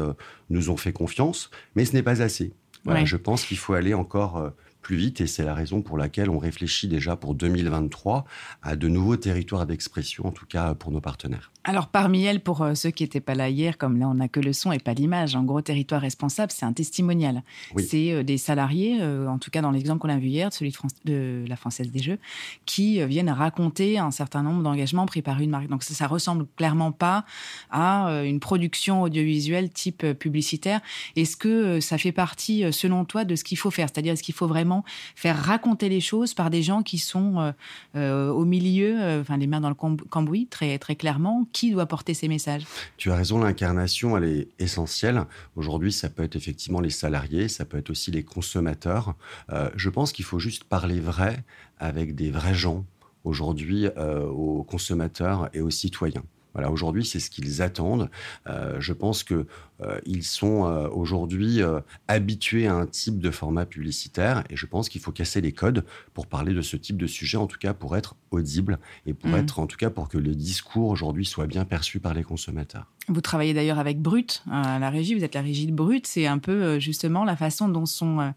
nous 0.51 0.69
ont 0.69 0.77
fait 0.77 0.93
confiance, 0.93 1.51
mais 1.77 1.85
ce 1.85 1.95
n'est 1.95 2.03
pas 2.03 2.21
assez. 2.21 2.53
Je 2.87 3.17
pense 3.17 3.45
qu'il 3.45 3.59
faut 3.59 3.75
aller 3.75 3.95
encore 3.95 4.37
euh, 4.37 4.51
plus 4.85 4.97
vite 4.97 5.21
et 5.21 5.27
c'est 5.27 5.45
la 5.45 5.55
raison 5.55 5.83
pour 5.83 5.99
laquelle 5.99 6.31
on 6.31 6.39
réfléchit 6.39 6.87
déjà 6.87 7.17
pour 7.17 7.35
2023 7.35 8.25
à 8.63 8.77
de 8.77 8.87
nouveaux 8.87 9.17
territoires 9.17 9.67
d'expression, 9.67 10.27
en 10.27 10.31
tout 10.31 10.47
cas 10.47 10.75
pour 10.75 10.93
nos 10.93 11.01
partenaires. 11.01 11.51
Alors 11.67 11.89
parmi 11.89 12.25
elles, 12.25 12.41
pour 12.41 12.61
euh, 12.61 12.75
ceux 12.75 12.91
qui 12.91 13.03
n'étaient 13.03 13.23
pas 13.23 13.35
là 13.35 13.49
hier, 13.49 13.79
comme 13.79 13.99
là 13.99 14.07
on 14.07 14.15
n'a 14.15 14.29
que 14.29 14.39
le 14.39 14.53
son 14.53 14.71
et 14.71 14.79
pas 14.79 14.93
l'image, 14.93 15.35
en 15.35 15.45
gros 15.45 15.63
territoire 15.63 16.03
responsable, 16.03 16.53
c'est 16.53 16.67
un 16.67 16.75
testimonial. 16.75 17.43
C'est 17.79 18.13
euh, 18.13 18.23
des 18.23 18.37
salariés, 18.37 18.99
euh, 19.01 19.27
en 19.27 19.39
tout 19.39 19.51
cas 19.51 19.63
dans 19.63 19.71
l'exemple 19.71 20.01
qu'on 20.01 20.11
a 20.11 20.19
vu 20.19 20.29
hier, 20.29 20.53
celui 20.53 20.73
de, 20.73 21.11
de, 21.11 21.45
la 21.49 21.57
Française 21.57 21.91
des 21.91 22.03
Jeux, 22.03 22.19
qui 22.67 23.03
viennent 23.07 23.31
raconter 23.31 23.99
un 23.99 24.11
certain 24.11 24.43
nombre 24.43 24.63
d'engagements 24.63 25.07
pris 25.07 25.23
par 25.23 25.41
une 25.41 25.49
marque. 25.49 25.69
Donc 25.69 25.83
ça, 25.83 25.95
ça 25.95 26.07
ressemble 26.07 26.47
clairement 26.57 26.93
pas 26.93 27.25
à 27.71 28.23
une 28.25 28.41
production 28.41 29.01
audiovisuelle 29.01 29.71
type 29.71 30.13
publicitaire. 30.13 30.83
Est-ce 31.17 31.37
que 31.39 31.81
ça 31.81 31.97
fait 31.97 32.13
partie, 32.13 32.71
selon 32.73 33.07
toi, 33.07 33.25
de 33.25 33.37
ce 33.37 33.45
qu'il 33.45 33.57
faut 33.57 33.71
faire? 33.71 33.89
C'est-à-dire 33.91 34.13
est-ce 34.13 34.23
qu'il 34.23 34.35
faut 34.35 34.47
vraiment 34.47 34.74
faire 35.15 35.37
raconter 35.37 35.89
les 35.89 36.01
choses 36.01 36.35
par 36.35 36.51
des 36.51 36.63
gens 36.63 36.83
qui 36.83 36.99
sont 36.99 37.55
au 37.95 38.45
milieu, 38.45 39.21
enfin 39.21 39.37
les 39.37 39.47
mains 39.47 39.61
dans 39.61 39.69
le 39.69 39.75
cambouis, 39.75 40.47
très 40.47 40.79
très 40.79 40.97
clairement 40.97 41.47
qui 41.53 41.71
doit 41.71 41.87
porter 41.87 42.15
ces 42.15 42.29
messages 42.29 42.65
Tu 42.97 43.11
as 43.11 43.17
raison, 43.17 43.39
l'incarnation, 43.39 44.17
elle 44.17 44.25
est 44.25 44.49
essentielle. 44.59 45.25
Aujourd'hui, 45.57 45.93
ça 45.93 46.09
peut 46.09 46.23
être 46.23 46.37
effectivement 46.37 46.81
les 46.81 46.91
salariés, 46.91 47.49
ça 47.49 47.65
peut 47.65 47.79
être 47.79 47.91
aussi 47.91 48.11
les 48.11 48.23
consommateurs. 48.23 49.15
Euh, 49.51 49.71
je 49.77 49.91
pense 49.91 50.13
qu'il 50.13 50.25
faut 50.25 50.39
juste 50.39 50.65
parler 50.65 51.01
vrai 51.01 51.45
avec 51.79 52.15
des 52.15 52.31
vrais 52.31 52.55
gens 52.55 52.85
aujourd'hui 53.25 53.87
euh, 53.97 54.27
aux 54.27 54.63
consommateurs 54.63 55.49
et 55.55 55.61
aux 55.61 55.71
citoyens. 55.71 56.25
Voilà, 56.55 56.71
aujourd'hui, 56.71 57.05
c'est 57.05 57.21
ce 57.21 57.31
qu'ils 57.31 57.63
attendent. 57.63 58.09
Euh, 58.47 58.77
je 58.81 58.93
pense 58.93 59.25
que 59.25 59.47
euh, 59.83 59.99
ils 60.07 60.23
sont 60.23 60.67
euh, 60.67 60.89
aujourd'hui 60.89 61.61
habitués 62.09 62.67
à 62.67 62.75
un 62.75 62.87
type 62.87 63.19
de 63.19 63.31
format 63.31 63.67
publicitaire 63.67 64.45
et 64.51 64.57
je 64.57 64.67
pense 64.67 64.89
qu'il 64.89 65.01
faut 65.01 65.13
casser 65.13 65.41
les 65.41 65.53
codes 65.53 65.85
pour 66.15 66.27
parler 66.27 66.55
de 66.55 66.63
ce 66.63 66.77
type 66.77 66.97
de 66.97 67.07
sujet, 67.07 67.37
en 67.37 67.47
tout 67.47 67.59
cas 67.59 67.75
pour 67.75 67.97
être 67.97 68.15
audible 68.35 68.79
et 69.07 69.15
pour 69.15 69.31
mmh. 69.31 69.37
être, 69.37 69.59
en 69.59 69.67
tout 69.67 69.77
cas, 69.77 69.91
pour 69.91 70.09
que 70.09 70.19
le 70.19 70.35
discours 70.35 70.89
aujourd'hui 70.89 71.25
soit 71.25 71.47
bien 71.47 71.65
perçu 71.65 72.01
par 72.01 72.15
les 72.15 72.23
consommateurs. 72.23 72.87
Vous 73.09 73.21
travaillez 73.21 73.53
d'ailleurs 73.53 73.79
avec 73.79 74.01
Brut 74.01 74.43
à 74.51 74.79
la 74.79 74.89
régie. 74.89 75.15
Vous 75.15 75.25
êtes 75.25 75.35
la 75.35 75.43
régie 75.43 75.67
de 75.67 75.73
Brut. 75.73 76.07
C'est 76.07 76.27
un 76.27 76.39
peu 76.39 76.79
justement 76.79 77.25
la 77.25 77.37
façon 77.37 77.69
dont 77.69 77.85
sont, 77.85 78.33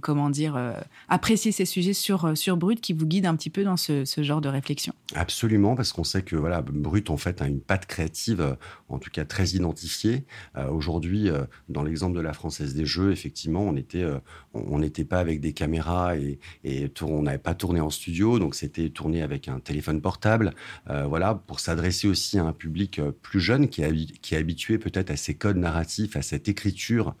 comment 0.00 0.30
dire, 0.30 0.56
appréciés 1.08 1.50
ces 1.50 1.64
sujets 1.64 1.92
sur 1.92 2.36
sur 2.36 2.56
Brut 2.56 2.80
qui 2.80 2.92
vous 2.92 3.06
guide 3.06 3.26
un 3.26 3.34
petit 3.34 3.50
peu 3.50 3.64
dans 3.64 3.76
ce, 3.76 4.04
ce 4.04 4.22
genre 4.22 4.40
de 4.40 4.48
réflexion. 4.48 4.94
Absolument, 5.14 5.74
parce 5.74 5.92
qu'on 5.92 6.04
sait 6.04 6.22
que 6.22 6.36
voilà, 6.36 6.62
Brut 6.62 7.10
en 7.10 7.16
fait 7.16 7.42
a 7.42 7.46
une 7.46 7.60
patte 7.60 7.86
créative, 7.86 8.40
euh, 8.40 8.54
en 8.88 8.98
tout 8.98 9.10
cas 9.10 9.24
très 9.24 9.48
identifiée. 9.50 10.24
Euh, 10.56 10.68
aujourd'hui, 10.68 11.28
euh, 11.28 11.44
dans 11.68 11.82
l'exemple 11.82 12.16
de 12.16 12.20
la 12.20 12.32
Française 12.32 12.74
des 12.74 12.86
Jeux, 12.86 13.12
effectivement, 13.12 13.62
on 13.62 13.76
était, 13.76 14.04
on 14.54 14.78
n'était 14.78 15.04
pas 15.04 15.18
avec 15.18 15.40
des 15.40 15.52
caméras 15.52 16.16
et, 16.16 16.38
on 17.02 17.22
n'avait 17.22 17.38
pas 17.38 17.54
tourné 17.54 17.80
en 17.80 17.90
studio, 17.90 18.38
donc 18.38 18.54
c'était 18.54 18.90
tourné 18.94 19.22
avec 19.22 19.48
un 19.48 19.60
téléphone 19.60 20.00
portable. 20.00 20.54
voilà, 20.86 21.34
pour 21.34 21.60
s'adresser 21.60 22.08
aussi 22.08 22.38
à 22.38 22.44
un 22.44 22.52
public 22.52 23.00
plus 23.22 23.40
jeune 23.40 23.68
qui 23.68 23.82
est, 23.82 24.36
habitué 24.36 24.78
peut-être 24.78 25.10
à 25.10 25.16
ces 25.16 25.34
codes 25.34 25.56
narratifs, 25.56 26.16
à 26.16 26.22
cette 26.22 26.48
écriture 26.48 27.14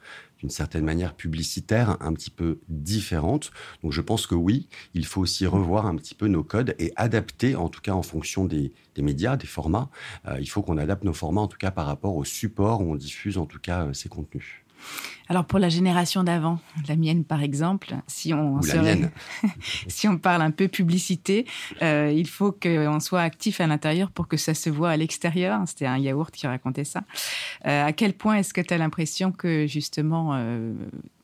d'une 0.44 0.50
certaine 0.50 0.84
manière 0.84 1.14
publicitaire 1.14 1.96
un 2.00 2.12
petit 2.12 2.28
peu 2.28 2.60
différente. 2.68 3.50
Donc 3.82 3.92
je 3.92 4.02
pense 4.02 4.26
que 4.26 4.34
oui, 4.34 4.68
il 4.92 5.06
faut 5.06 5.22
aussi 5.22 5.46
revoir 5.46 5.86
un 5.86 5.96
petit 5.96 6.14
peu 6.14 6.28
nos 6.28 6.44
codes 6.44 6.74
et 6.78 6.92
adapter, 6.96 7.56
en 7.56 7.70
tout 7.70 7.80
cas 7.80 7.92
en 7.92 8.02
fonction 8.02 8.44
des, 8.44 8.72
médias, 8.98 9.36
des 9.36 9.46
formats. 9.46 9.88
Euh, 10.28 10.36
il 10.40 10.46
faut 10.46 10.60
qu'on 10.60 10.76
adapte 10.76 11.04
nos 11.04 11.14
formats, 11.14 11.40
en 11.40 11.48
tout 11.48 11.56
cas 11.56 11.70
par 11.70 11.86
rapport 11.86 12.14
au 12.14 12.24
support 12.24 12.82
où 12.82 12.92
on 12.92 12.96
diffuse 12.96 13.38
en 13.38 13.46
tout 13.46 13.58
cas 13.58 13.86
euh, 13.86 13.92
ces 13.94 14.10
contenus. 14.10 14.63
Alors 15.28 15.46
pour 15.46 15.58
la 15.58 15.70
génération 15.70 16.22
d'avant, 16.22 16.58
la 16.86 16.96
mienne 16.96 17.24
par 17.24 17.42
exemple, 17.42 17.94
si 18.06 18.34
on 18.34 18.60
si 19.88 20.06
on 20.06 20.18
parle 20.18 20.42
un 20.42 20.50
peu 20.50 20.68
publicité, 20.68 21.46
euh, 21.82 22.12
il 22.14 22.28
faut 22.28 22.52
qu'on 22.52 23.00
soit 23.00 23.22
actif 23.22 23.60
à 23.60 23.66
l'intérieur 23.66 24.10
pour 24.10 24.28
que 24.28 24.36
ça 24.36 24.52
se 24.52 24.68
voit 24.68 24.90
à 24.90 24.96
l'extérieur. 24.96 25.62
C'était 25.66 25.86
un 25.86 25.98
yaourt 25.98 26.34
qui 26.34 26.46
racontait 26.46 26.84
ça. 26.84 27.04
Euh, 27.66 27.86
à 27.86 27.92
quel 27.92 28.12
point 28.12 28.36
est-ce 28.36 28.52
que 28.52 28.60
tu 28.60 28.74
as 28.74 28.78
l'impression 28.78 29.32
que 29.32 29.66
justement 29.66 30.32
euh, 30.34 30.74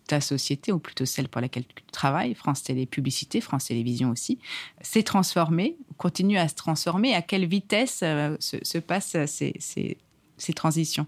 ta 0.06 0.22
société, 0.22 0.72
ou 0.72 0.78
plutôt 0.78 1.04
celle 1.04 1.28
pour 1.28 1.42
laquelle 1.42 1.66
tu 1.66 1.82
travailles, 1.92 2.34
France 2.34 2.62
Télé 2.62 2.86
Publicité, 2.86 3.40
France 3.42 3.66
Télévisions 3.66 4.10
aussi, 4.10 4.38
s'est 4.80 5.02
transformée, 5.02 5.76
continue 5.98 6.38
à 6.38 6.48
se 6.48 6.54
transformer? 6.54 7.14
À 7.14 7.22
quelle 7.22 7.46
vitesse 7.46 7.98
se, 7.98 8.78
passent 8.78 9.16
ces, 9.26 9.54
ces, 9.58 10.52
transitions? 10.54 11.06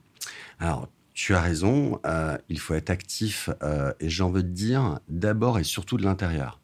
Alors, 0.61 0.89
tu 1.15 1.35
as 1.35 1.41
raison, 1.41 2.01
euh, 2.07 2.39
il 2.49 2.59
faut 2.59 2.75
être 2.75 2.91
actif, 2.91 3.51
euh, 3.63 3.93
et 4.01 4.09
j'en 4.09 4.31
veux 4.31 4.43
te 4.43 4.49
dire 4.49 5.01
d'abord 5.09 5.59
et 5.59 5.65
surtout 5.65 5.97
de 5.97 6.05
l'intérieur. 6.05 6.62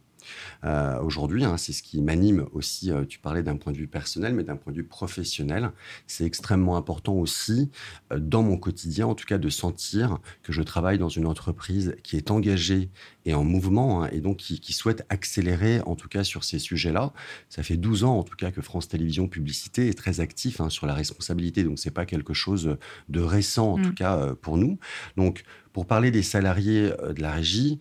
Euh, 0.64 1.00
aujourd'hui. 1.00 1.44
Hein, 1.44 1.56
c'est 1.56 1.72
ce 1.72 1.82
qui 1.82 2.00
m'anime 2.02 2.46
aussi. 2.52 2.90
Euh, 2.90 3.04
tu 3.04 3.18
parlais 3.18 3.42
d'un 3.42 3.56
point 3.56 3.72
de 3.72 3.78
vue 3.78 3.86
personnel, 3.86 4.34
mais 4.34 4.44
d'un 4.44 4.56
point 4.56 4.72
de 4.72 4.78
vue 4.78 4.84
professionnel, 4.84 5.70
c'est 6.06 6.24
extrêmement 6.24 6.76
important 6.76 7.14
aussi 7.14 7.70
euh, 8.12 8.18
dans 8.18 8.42
mon 8.42 8.56
quotidien, 8.56 9.06
en 9.06 9.14
tout 9.14 9.26
cas, 9.26 9.38
de 9.38 9.48
sentir 9.48 10.18
que 10.42 10.52
je 10.52 10.62
travaille 10.62 10.98
dans 10.98 11.08
une 11.08 11.26
entreprise 11.26 11.94
qui 12.02 12.16
est 12.16 12.30
engagée 12.30 12.90
et 13.24 13.34
en 13.34 13.44
mouvement, 13.44 14.04
hein, 14.04 14.08
et 14.12 14.20
donc 14.20 14.38
qui, 14.38 14.72
souhaite 14.72 15.04
accélérer, 15.08 15.80
en 15.82 15.96
tout 15.96 16.08
cas, 16.08 16.24
sur 16.24 16.44
ces 16.44 16.58
sujets-là. 16.58 17.12
Ça 17.48 17.62
fait 17.62 17.76
12 17.76 18.04
ans, 18.04 18.18
en 18.18 18.22
tout 18.22 18.36
cas, 18.36 18.50
que 18.50 18.62
France 18.62 18.88
Télévisions 18.88 19.28
Publicité 19.28 19.88
est 19.88 19.98
très 19.98 20.20
actif 20.20 20.60
hein, 20.60 20.70
sur 20.70 20.86
la 20.86 20.94
responsabilité. 20.94 21.64
Donc, 21.64 21.78
c'est 21.78 21.90
pas 21.90 22.06
quelque 22.06 22.34
chose 22.34 22.76
de 23.08 23.20
récent, 23.20 23.72
en 23.72 23.76
tout 23.76 23.90
mmh. 23.90 23.94
cas, 23.94 24.34
pour 24.40 24.56
nous. 24.56 24.78
Donc, 25.16 25.44
pour 25.72 25.86
parler 25.86 26.10
des 26.10 26.22
salariés 26.22 26.90
de 26.90 27.20
la 27.20 27.32
régie, 27.32 27.80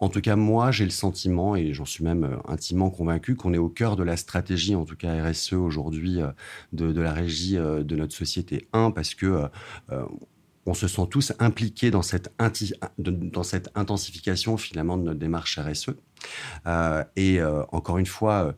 en 0.00 0.08
tout 0.08 0.22
cas, 0.22 0.34
moi, 0.34 0.70
j'ai 0.70 0.84
le 0.84 0.90
sentiment, 0.90 1.54
et 1.56 1.74
j'en 1.74 1.84
suis 1.84 2.02
même 2.02 2.24
euh, 2.24 2.36
intimement 2.48 2.90
convaincu, 2.90 3.36
qu'on 3.36 3.52
est 3.52 3.58
au 3.58 3.68
cœur 3.68 3.96
de 3.96 4.02
la 4.02 4.16
stratégie, 4.16 4.74
en 4.74 4.86
tout 4.86 4.96
cas 4.96 5.22
RSE 5.22 5.52
aujourd'hui, 5.52 6.22
euh, 6.22 6.32
de, 6.72 7.00
la 7.00 7.12
régie 7.12 7.58
euh, 7.58 7.84
de 7.84 7.96
notre 7.96 8.14
société. 8.14 8.66
Un, 8.72 8.90
parce 8.90 9.14
que 9.14 9.48
on 10.66 10.74
se 10.74 10.88
sent 10.88 11.06
tous 11.10 11.32
impliqués 11.38 11.90
dans 11.90 12.02
cette 12.02 12.30
intensification 13.74 14.56
finalement 14.56 14.96
de 14.98 15.02
notre 15.02 15.18
démarche 15.18 15.58
RSE. 15.58 15.90
et 17.16 17.40
encore 17.72 17.98
une 17.98 18.06
fois, 18.06 18.54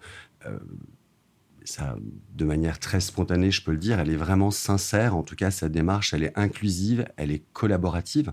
ça, 1.65 1.97
de 2.35 2.45
manière 2.45 2.79
très 2.79 3.01
spontanée, 3.01 3.51
je 3.51 3.63
peux 3.63 3.73
le 3.73 3.79
dire, 3.79 4.01
elle 4.01 4.11
est 4.11 4.17
vraiment 4.17 4.51
sincère. 4.51 5.17
En 5.17 5.23
tout 5.23 5.37
cas, 5.37 5.51
sa 5.51 5.69
démarche, 5.69 6.15
elle 6.15 6.25
est 6.25 6.33
inclusive, 6.39 7.05
elle 7.17 7.31
est 7.31 7.43
collaborative. 7.53 8.33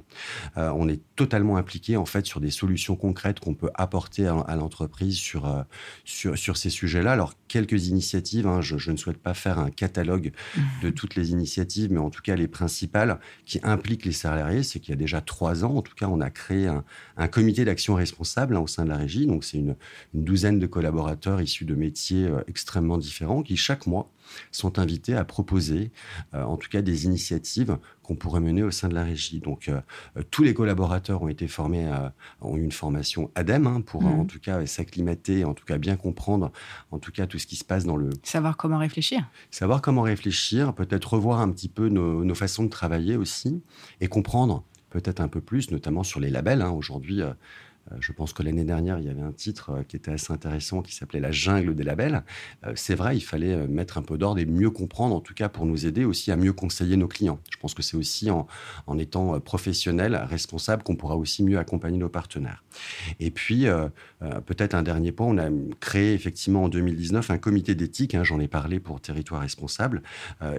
Euh, 0.57 0.71
on 0.75 0.87
est 0.87 1.01
totalement 1.15 1.57
impliqué 1.57 1.97
en 1.97 2.05
fait 2.05 2.25
sur 2.25 2.39
des 2.39 2.51
solutions 2.51 2.95
concrètes 2.95 3.39
qu'on 3.39 3.53
peut 3.53 3.69
apporter 3.75 4.27
à, 4.27 4.55
l'entreprise 4.55 5.17
sur, 5.17 5.45
euh, 5.45 5.63
sur, 6.05 6.37
sur 6.37 6.57
ces 6.57 6.69
sujets-là. 6.69 7.11
Alors 7.11 7.33
quelques 7.49 7.87
initiatives. 7.87 8.47
Hein, 8.47 8.61
je, 8.61 8.91
ne 8.91 8.95
souhaite 8.95 9.17
pas 9.17 9.33
faire 9.33 9.59
un 9.59 9.69
catalogue 9.69 10.31
de 10.81 10.89
mmh. 10.89 10.93
toutes 10.93 11.15
les 11.15 11.31
initiatives, 11.31 11.91
mais 11.91 11.99
en 11.99 12.09
tout 12.09 12.21
cas 12.21 12.35
les 12.35 12.47
principales 12.47 13.19
qui 13.45 13.59
impliquent 13.63 14.05
les 14.05 14.13
salariés, 14.13 14.63
c'est 14.63 14.79
qu'il 14.79 14.91
y 14.91 14.93
a 14.93 14.97
déjà 14.97 15.19
trois 15.19 15.65
ans, 15.65 15.75
en 15.75 15.81
tout 15.81 15.95
cas, 15.95 16.07
on 16.07 16.21
a 16.21 16.29
créé 16.29 16.67
un, 16.67 16.83
comité 17.27 17.65
d'action 17.65 17.95
responsable 17.95 18.55
hein, 18.55 18.61
au 18.61 18.67
sein 18.67 18.85
de 18.85 18.89
la 18.89 18.97
régie. 18.97 19.25
Donc 19.25 19.43
c'est 19.43 19.57
une, 19.57 19.75
une, 20.13 20.23
douzaine 20.23 20.59
de 20.59 20.67
collaborateurs 20.67 21.41
issus 21.41 21.65
de 21.65 21.75
métiers 21.75 22.25
euh, 22.25 22.41
extrêmement 22.47 22.97
différents 22.97 23.18
qui 23.45 23.57
chaque 23.57 23.87
mois 23.87 24.11
sont 24.51 24.79
invités 24.79 25.15
à 25.15 25.25
proposer, 25.25 25.91
euh, 26.33 26.43
en 26.43 26.57
tout 26.57 26.69
cas, 26.69 26.81
des 26.81 27.05
initiatives 27.05 27.77
qu'on 28.03 28.15
pourrait 28.15 28.39
mener 28.39 28.63
au 28.63 28.71
sein 28.71 28.87
de 28.87 28.95
la 28.95 29.03
régie. 29.03 29.39
Donc, 29.39 29.67
euh, 29.67 29.81
euh, 30.17 30.23
tous 30.29 30.43
les 30.43 30.53
collaborateurs 30.53 31.21
ont 31.21 31.27
été 31.27 31.47
formés, 31.47 31.89
ont 32.41 32.55
eu 32.55 32.63
une 32.63 32.71
formation 32.71 33.31
ADEME 33.35 33.67
hein, 33.67 33.81
pour, 33.81 34.05
en 34.05 34.23
mmh. 34.23 34.27
tout 34.27 34.39
cas, 34.39 34.65
s'acclimater, 34.65 35.45
en 35.45 35.53
tout 35.53 35.65
cas, 35.65 35.77
bien 35.77 35.95
comprendre, 35.95 36.51
en 36.91 36.99
tout 36.99 37.11
cas, 37.11 37.27
tout 37.27 37.39
ce 37.39 37.47
qui 37.47 37.55
se 37.55 37.65
passe 37.65 37.85
dans 37.85 37.97
le... 37.97 38.09
Savoir 38.23 38.57
comment 38.57 38.77
réfléchir. 38.77 39.27
Savoir 39.51 39.81
comment 39.81 40.01
réfléchir, 40.01 40.73
peut-être 40.73 41.13
revoir 41.13 41.39
un 41.39 41.51
petit 41.51 41.69
peu 41.69 41.89
nos, 41.89 42.35
façons 42.35 42.63
de 42.63 42.69
travailler 42.69 43.17
aussi, 43.17 43.61
et 44.01 44.07
comprendre 44.07 44.63
peut-être 44.89 45.19
un 45.19 45.27
peu 45.27 45.41
plus, 45.41 45.71
notamment 45.71 46.03
sur 46.03 46.19
les 46.19 46.29
labels. 46.29 46.61
Hein. 46.61 46.71
Aujourd'hui, 46.71 47.21
euh, 47.21 47.33
je 47.99 48.11
pense 48.11 48.33
que 48.33 48.43
l'année 48.43 48.63
dernière, 48.63 48.99
il 48.99 49.05
y 49.05 49.09
avait 49.09 49.21
un 49.21 49.31
titre 49.31 49.71
euh, 49.71 49.83
qui 49.83 49.95
était 49.95 50.11
assez 50.11 50.31
intéressant 50.31 50.81
qui 50.81 50.93
s'appelait 50.93 51.19
La 51.19 51.31
jungle 51.31 51.75
des 51.75 51.83
labels. 51.83 52.23
Euh, 52.65 52.73
c'est 52.75 52.95
vrai, 52.95 53.17
il 53.17 53.21
fallait 53.21 53.67
mettre 53.67 53.97
un 53.97 54.01
peu 54.01 54.17
d'ordre 54.17 54.39
et 54.39 54.45
mieux 54.45 54.69
comprendre, 54.69 55.15
en 55.15 55.21
tout 55.21 55.33
cas 55.33 55.49
pour 55.49 55.65
nous 55.65 55.85
aider 55.85 56.05
aussi 56.05 56.31
à 56.31 56.35
mieux 56.35 56.53
conseiller 56.53 56.97
nos 56.97 57.07
clients. 57.07 57.39
Je 57.51 57.57
pense 57.57 57.73
que 57.73 57.81
c'est 57.81 57.97
aussi 57.97 58.29
en, 58.29 58.47
étant 58.97 59.39
professionnel, 59.39 60.15
responsable, 60.15 60.83
qu'on 60.83 60.95
pourra 60.95 61.15
aussi 61.15 61.43
mieux 61.43 61.57
accompagner 61.57 61.97
nos 61.97 62.09
partenaires. 62.09 62.63
Et 63.19 63.31
puis, 63.31 63.65
peut-être 64.45 64.73
un 64.73 64.83
dernier 64.83 65.11
point, 65.11 65.27
on 65.27 65.37
a 65.37 65.49
créé 65.79 66.13
effectivement 66.13 66.63
en 66.63 66.69
2019 66.69 67.31
un 67.31 67.37
comité 67.37 67.75
d'éthique, 67.75 68.15
hein, 68.15 68.23
j'en 68.23 68.39
ai 68.39 68.47
parlé 68.47 68.79
pour 68.79 68.99
Territoire 68.99 69.41
Responsable, 69.41 70.01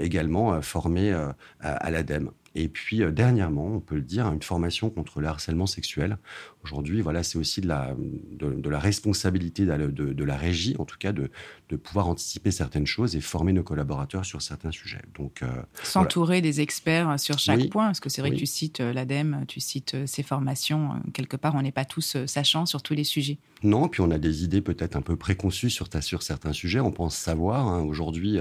également 0.00 0.60
formé 0.62 1.12
à 1.60 1.90
l'ADEME. 1.90 2.30
Et 2.54 2.68
puis 2.68 3.02
euh, 3.02 3.12
dernièrement, 3.12 3.66
on 3.66 3.80
peut 3.80 3.94
le 3.94 4.02
dire, 4.02 4.26
une 4.26 4.42
formation 4.42 4.90
contre 4.90 5.20
le 5.20 5.28
harcèlement 5.28 5.66
sexuel. 5.66 6.18
Aujourd'hui, 6.64 7.00
voilà, 7.00 7.22
c'est 7.22 7.38
aussi 7.38 7.60
de 7.60 7.68
la, 7.68 7.94
de, 8.32 8.68
la 8.68 8.78
responsabilité 8.78 9.64
de, 9.64 9.86
de, 9.88 10.24
la 10.24 10.36
régie, 10.36 10.76
en 10.78 10.84
tout 10.84 10.98
cas, 10.98 11.12
de, 11.12 11.30
de 11.70 11.76
pouvoir 11.76 12.08
anticiper 12.08 12.50
certaines 12.50 12.86
choses 12.86 13.16
et 13.16 13.20
former 13.20 13.52
nos 13.52 13.62
collaborateurs 13.62 14.26
sur 14.26 14.42
certains 14.42 14.70
sujets. 14.70 15.00
Donc, 15.16 15.42
euh, 15.42 15.48
s'entourer 15.82 16.42
des 16.42 16.60
experts 16.60 17.18
sur 17.18 17.38
chaque 17.38 17.70
point, 17.70 17.86
parce 17.86 18.00
que 18.00 18.10
c'est 18.10 18.20
vrai 18.20 18.30
que 18.32 18.36
tu 18.36 18.46
cites 18.46 18.80
euh, 18.80 18.92
l'ADEME, 18.92 19.44
tu 19.48 19.60
cites 19.60 19.96
ces 20.06 20.22
formations. 20.22 20.90
Quelque 21.14 21.36
part, 21.36 21.54
on 21.54 21.62
n'est 21.62 21.72
pas 21.72 21.86
tous 21.86 22.18
sachants 22.26 22.66
sur 22.66 22.82
tous 22.82 22.94
les 22.94 23.04
sujets. 23.04 23.38
Non, 23.62 23.88
puis 23.88 24.02
on 24.02 24.10
a 24.10 24.18
des 24.18 24.44
idées 24.44 24.60
peut-être 24.60 24.96
un 24.96 25.02
peu 25.02 25.16
préconçues 25.16 25.70
sur, 25.70 25.88
sur 26.02 26.22
certains 26.22 26.52
sujets. 26.52 26.80
On 26.80 26.92
pense 26.92 27.16
savoir. 27.16 27.68
Hein. 27.68 27.82
Aujourd'hui, 27.82 28.38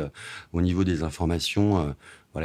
au 0.51 0.61
niveau 0.61 0.83
des 0.83 1.03
informations, 1.03 1.95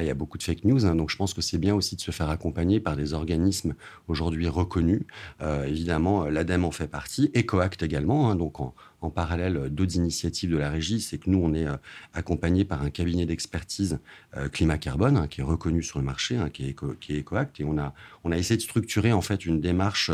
il 0.02 0.06
y 0.06 0.10
a 0.10 0.14
beaucoup 0.14 0.38
de 0.38 0.42
fake 0.42 0.64
news, 0.64 0.86
hein, 0.86 0.94
donc 0.94 1.10
je 1.10 1.16
pense 1.16 1.34
que 1.34 1.40
c'est 1.40 1.58
bien 1.58 1.74
aussi 1.74 1.96
de 1.96 2.00
se 2.00 2.10
faire 2.10 2.30
accompagner 2.30 2.80
par 2.80 2.96
des 2.96 3.14
organismes 3.14 3.74
aujourd'hui 4.08 4.48
reconnus. 4.48 5.02
Euh, 5.40 5.64
évidemment, 5.64 6.24
l'ADEME 6.24 6.64
en 6.64 6.70
fait 6.70 6.86
partie, 6.86 7.30
EcoAct 7.36 7.82
également, 7.82 8.30
hein, 8.30 8.36
donc 8.36 8.60
en, 8.60 8.74
parallèle 9.14 9.68
d'autres 9.68 9.96
initiatives 9.96 10.50
de 10.50 10.56
la 10.56 10.70
régie, 10.70 10.98
c'est 10.98 11.18
que 11.18 11.28
nous, 11.28 11.38
on 11.38 11.52
est 11.52 11.66
euh, 11.66 11.76
accompagné 12.14 12.64
par 12.64 12.82
un 12.82 12.88
cabinet 12.88 13.26
d'expertise 13.26 13.98
euh, 14.38 14.48
climat-carbone 14.48 15.18
hein, 15.18 15.26
qui 15.26 15.42
est 15.42 15.44
reconnu 15.44 15.82
sur 15.82 15.98
le 15.98 16.06
marché, 16.06 16.38
qui, 16.54 16.64
est 16.64 17.20
EcoAct, 17.20 17.60
et 17.60 17.64
on 17.64 17.76
a, 17.76 17.92
on 18.24 18.32
a 18.32 18.38
essayé 18.38 18.56
de 18.56 18.62
structurer 18.62 19.12
en 19.12 19.20
fait 19.20 19.44
une 19.44 19.60
démarche, 19.60 20.10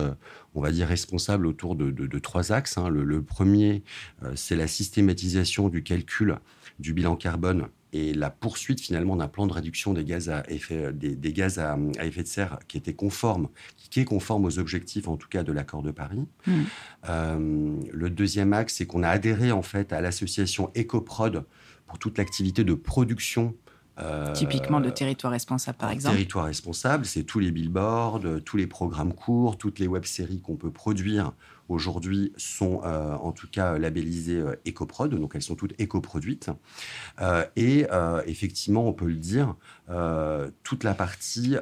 on 0.57 0.61
va 0.61 0.73
dire, 0.73 0.89
responsable 0.89 1.47
autour 1.47 1.77
de, 1.77 2.19
trois 2.19 2.51
axes. 2.51 2.79
Le, 2.79 3.23
premier, 3.23 3.85
c'est 4.35 4.57
la 4.57 4.67
systématisation 4.67 5.69
du 5.69 5.85
calcul 5.85 6.41
du 6.81 6.93
bilan 6.93 7.15
carbone 7.15 7.69
et 7.93 8.15
la 8.15 8.31
poursuite 8.31 8.81
finalement 8.81 9.17
d'un 9.17 9.29
plan 9.29 9.47
de 9.47 9.53
réduction 9.53 9.93
des 9.93 10.05
gaz 10.05 10.29
à 10.29 10.45
effet, 10.49 10.93
des, 10.93 11.33
gaz 11.33 11.59
à, 11.59 11.77
effet 12.03 12.23
de 12.23 12.29
serre 12.29 12.59
qui 12.69 12.77
était 12.77 12.95
conforme, 12.95 13.49
qui 13.91 14.01
est 14.01 14.05
conforme 14.05 14.45
aux 14.45 14.59
objectifs 14.59 15.09
en 15.09 15.17
tout 15.17 15.29
cas 15.29 15.43
de 15.43 15.53
l'accord 15.53 15.83
de 15.83 15.91
Paris. 15.91 16.27
Mmh. 16.47 16.53
Euh, 17.09 17.77
le 17.93 18.11
deuxième 18.11 18.53
axe, 18.53 18.75
c'est 18.77 18.87
qu'on 18.87 19.03
a 19.03 19.09
adhéré 19.09 19.53
en 19.53 19.63
fait 19.63 19.93
à 19.93 20.01
l'association 20.01 20.71
EcoProd 20.77 21.45
pour 21.87 21.99
toute 21.99 22.19
l'activité 22.19 22.63
de 22.63 22.75
production 22.75 23.55
euh, 24.01 24.33
Typiquement 24.33 24.81
de 24.81 24.91
territoire 24.91 25.33
responsable, 25.33 25.79
par 25.79 25.91
exemple. 25.91 26.17
Territoire 26.17 26.47
responsable, 26.47 27.05
c'est 27.05 27.25
tous 27.25 27.39
les 27.39 27.51
billboards, 27.51 28.23
tous 28.45 28.57
les 28.57 28.67
programmes 28.67 29.13
courts, 29.13 29.59
toutes 29.59 29.79
les 29.79 29.87
web-séries 29.87 30.41
qu'on 30.41 30.57
peut 30.57 30.71
produire 30.71 31.33
aujourd'hui 31.69 32.33
sont 32.37 32.81
euh, 32.85 33.15
en 33.15 33.31
tout 33.31 33.47
cas 33.47 33.79
labellisées 33.79 34.41
euh, 34.41 34.57
EcoProd, 34.67 35.15
donc 35.15 35.33
elles 35.37 35.43
sont 35.43 35.55
toutes 35.55 35.81
éco-produites. 35.81 36.51
et 37.57 37.87
effectivement, 38.27 38.87
on 38.87 38.93
peut 38.93 39.07
le 39.07 39.15
dire, 39.15 39.55
toute 40.63 40.85
la 40.85 40.95
partie, 40.95 41.57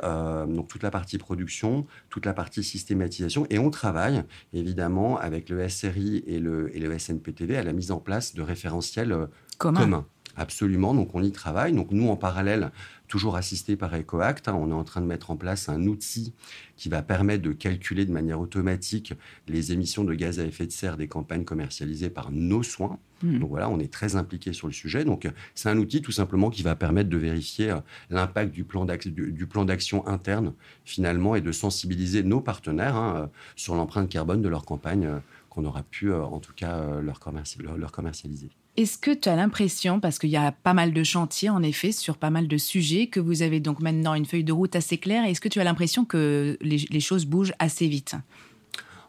donc 0.48 0.68
toute 0.68 0.82
la 0.82 0.90
partie 0.90 1.18
production, 1.18 1.86
toute 2.10 2.26
la 2.26 2.32
partie 2.32 2.62
systématisation, 2.62 3.46
et 3.50 3.58
on 3.58 3.70
travaille 3.70 4.24
évidemment 4.52 5.18
avec 5.18 5.48
le 5.48 5.68
SRI 5.68 6.22
et 6.26 6.38
le, 6.38 6.74
et 6.76 6.80
le 6.80 6.98
SNPTV 6.98 7.56
à 7.56 7.62
la 7.62 7.72
mise 7.72 7.90
en 7.90 7.98
place 7.98 8.34
de 8.34 8.42
référentiels 8.42 9.28
communs. 9.58 10.06
Absolument, 10.38 10.94
donc 10.94 11.16
on 11.16 11.22
y 11.22 11.32
travaille. 11.32 11.72
Donc 11.72 11.90
nous, 11.90 12.08
en 12.08 12.16
parallèle, 12.16 12.70
toujours 13.08 13.34
assisté 13.34 13.74
par 13.74 13.92
EcoAct, 13.92 14.46
hein, 14.46 14.54
on 14.54 14.70
est 14.70 14.74
en 14.74 14.84
train 14.84 15.00
de 15.00 15.06
mettre 15.06 15.32
en 15.32 15.36
place 15.36 15.68
un 15.68 15.82
outil 15.82 16.32
qui 16.76 16.88
va 16.88 17.02
permettre 17.02 17.42
de 17.42 17.52
calculer 17.52 18.04
de 18.04 18.12
manière 18.12 18.38
automatique 18.38 19.14
les 19.48 19.72
émissions 19.72 20.04
de 20.04 20.14
gaz 20.14 20.38
à 20.38 20.44
effet 20.44 20.64
de 20.66 20.70
serre 20.70 20.96
des 20.96 21.08
campagnes 21.08 21.44
commercialisées 21.44 22.08
par 22.08 22.30
nos 22.30 22.62
soins. 22.62 23.00
Mmh. 23.24 23.40
Donc 23.40 23.48
voilà, 23.48 23.68
on 23.68 23.80
est 23.80 23.92
très 23.92 24.14
impliqué 24.14 24.52
sur 24.52 24.68
le 24.68 24.72
sujet. 24.72 25.04
Donc 25.04 25.28
c'est 25.56 25.68
un 25.68 25.78
outil 25.78 26.02
tout 26.02 26.12
simplement 26.12 26.50
qui 26.50 26.62
va 26.62 26.76
permettre 26.76 27.10
de 27.10 27.16
vérifier 27.16 27.72
euh, 27.72 27.80
l'impact 28.10 28.52
du 28.52 28.62
plan 28.62 29.64
d'action 29.64 30.06
interne 30.06 30.52
finalement 30.84 31.34
et 31.34 31.40
de 31.40 31.50
sensibiliser 31.50 32.22
nos 32.22 32.40
partenaires 32.40 32.94
hein, 32.94 33.16
euh, 33.16 33.26
sur 33.56 33.74
l'empreinte 33.74 34.08
carbone 34.08 34.40
de 34.40 34.48
leur 34.48 34.64
campagne 34.64 35.06
euh, 35.06 35.18
qu'on 35.50 35.64
aura 35.64 35.82
pu 35.82 36.12
en 36.12 36.38
tout 36.38 36.52
cas 36.54 37.00
leur 37.00 37.18
commercialiser. 37.18 38.50
Est-ce 38.78 38.96
que 38.96 39.10
tu 39.10 39.28
as 39.28 39.34
l'impression, 39.34 39.98
parce 39.98 40.20
qu'il 40.20 40.30
y 40.30 40.36
a 40.36 40.52
pas 40.52 40.72
mal 40.72 40.92
de 40.92 41.02
chantiers 41.02 41.50
en 41.50 41.64
effet 41.64 41.90
sur 41.90 42.16
pas 42.16 42.30
mal 42.30 42.46
de 42.46 42.56
sujets, 42.56 43.08
que 43.08 43.18
vous 43.18 43.42
avez 43.42 43.58
donc 43.58 43.80
maintenant 43.80 44.14
une 44.14 44.24
feuille 44.24 44.44
de 44.44 44.52
route 44.52 44.76
assez 44.76 44.98
claire, 44.98 45.24
est-ce 45.24 45.40
que 45.40 45.48
tu 45.48 45.58
as 45.58 45.64
l'impression 45.64 46.04
que 46.04 46.56
les, 46.60 47.00
choses 47.00 47.26
bougent 47.26 47.54
assez 47.58 47.88
vite? 47.88 48.14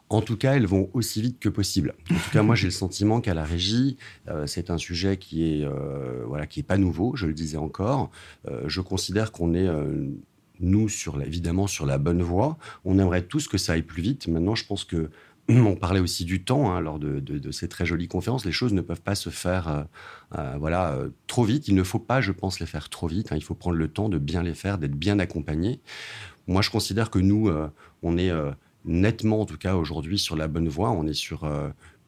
En 0.08 0.22
tout 0.22 0.36
cas, 0.36 0.54
elles 0.54 0.66
vont 0.66 0.90
aussi 0.92 1.22
vite 1.22 1.38
que 1.38 1.48
possible. 1.48 1.94
En 2.10 2.14
tout 2.16 2.30
cas, 2.32 2.42
moi, 2.42 2.56
j'ai 2.56 2.66
le 2.66 2.72
sentiment 2.72 3.20
qu'à 3.20 3.32
la 3.32 3.44
régie, 3.44 3.96
euh, 4.26 4.44
c'est 4.48 4.70
un 4.70 4.76
sujet 4.76 5.18
qui 5.18 5.44
est 5.44 5.64
euh, 5.64 6.24
voilà 6.26 6.48
qui 6.48 6.58
est 6.58 6.64
pas 6.64 6.76
nouveau. 6.76 7.14
Je 7.14 7.28
le 7.28 7.32
disais 7.32 7.56
encore. 7.56 8.10
Euh, 8.48 8.62
je 8.66 8.80
considère 8.80 9.30
qu'on 9.30 9.54
est 9.54 9.68
nous, 10.58 10.88
sur 10.88 11.22
évidemment, 11.22 11.68
sur 11.68 11.86
la 11.86 11.98
bonne 11.98 12.22
voie. 12.22 12.58
On 12.84 12.98
aimerait 12.98 13.22
tous 13.22 13.46
que 13.46 13.56
ça 13.56 13.74
aille 13.74 13.82
plus 13.82 14.02
vite. 14.02 14.26
Maintenant, 14.26 14.56
je 14.56 14.66
pense 14.66 14.84
que 14.84 15.10
on 15.48 15.74
parlait 15.74 16.00
aussi 16.00 16.24
du 16.24 16.44
temps 16.44 16.72
hein, 16.72 16.80
lors 16.80 16.98
de, 16.98 17.50
ces 17.50 17.68
très 17.68 17.86
jolies 17.86 18.08
conférences. 18.08 18.44
Les 18.44 18.52
choses 18.52 18.72
ne 18.72 18.80
peuvent 18.80 19.02
pas 19.02 19.14
se 19.14 19.30
faire 19.30 19.68
euh, 19.68 19.82
euh, 20.38 20.56
voilà, 20.58 20.92
euh, 20.92 21.10
trop 21.26 21.44
vite. 21.44 21.68
Il 21.68 21.74
ne 21.74 21.82
faut 21.82 21.98
pas, 21.98 22.20
je 22.20 22.32
pense, 22.32 22.60
les 22.60 22.66
faire 22.66 22.88
trop 22.88 23.08
vite. 23.08 23.32
Hein. 23.32 23.36
Il 23.36 23.42
faut 23.44 23.54
prendre 23.54 23.76
le 23.76 23.88
temps 23.88 24.08
de 24.08 24.18
bien 24.18 24.42
les 24.42 24.54
faire, 24.54 24.78
d'être 24.78 24.94
bien 24.94 25.18
accompagné. 25.18 25.80
Moi, 26.46 26.62
je 26.62 26.70
considère 26.70 27.10
que 27.10 27.18
nous, 27.18 27.50
on 28.02 28.18
est 28.18 28.32
nettement, 28.84 29.42
en 29.42 29.46
tout 29.46 29.58
cas 29.58 29.76
aujourd'hui, 29.76 30.18
sur 30.18 30.34
la 30.34 30.48
bonne 30.48 30.68
voie. 30.68 30.90
On 30.90 31.06
est 31.06 31.14
sur 31.14 31.48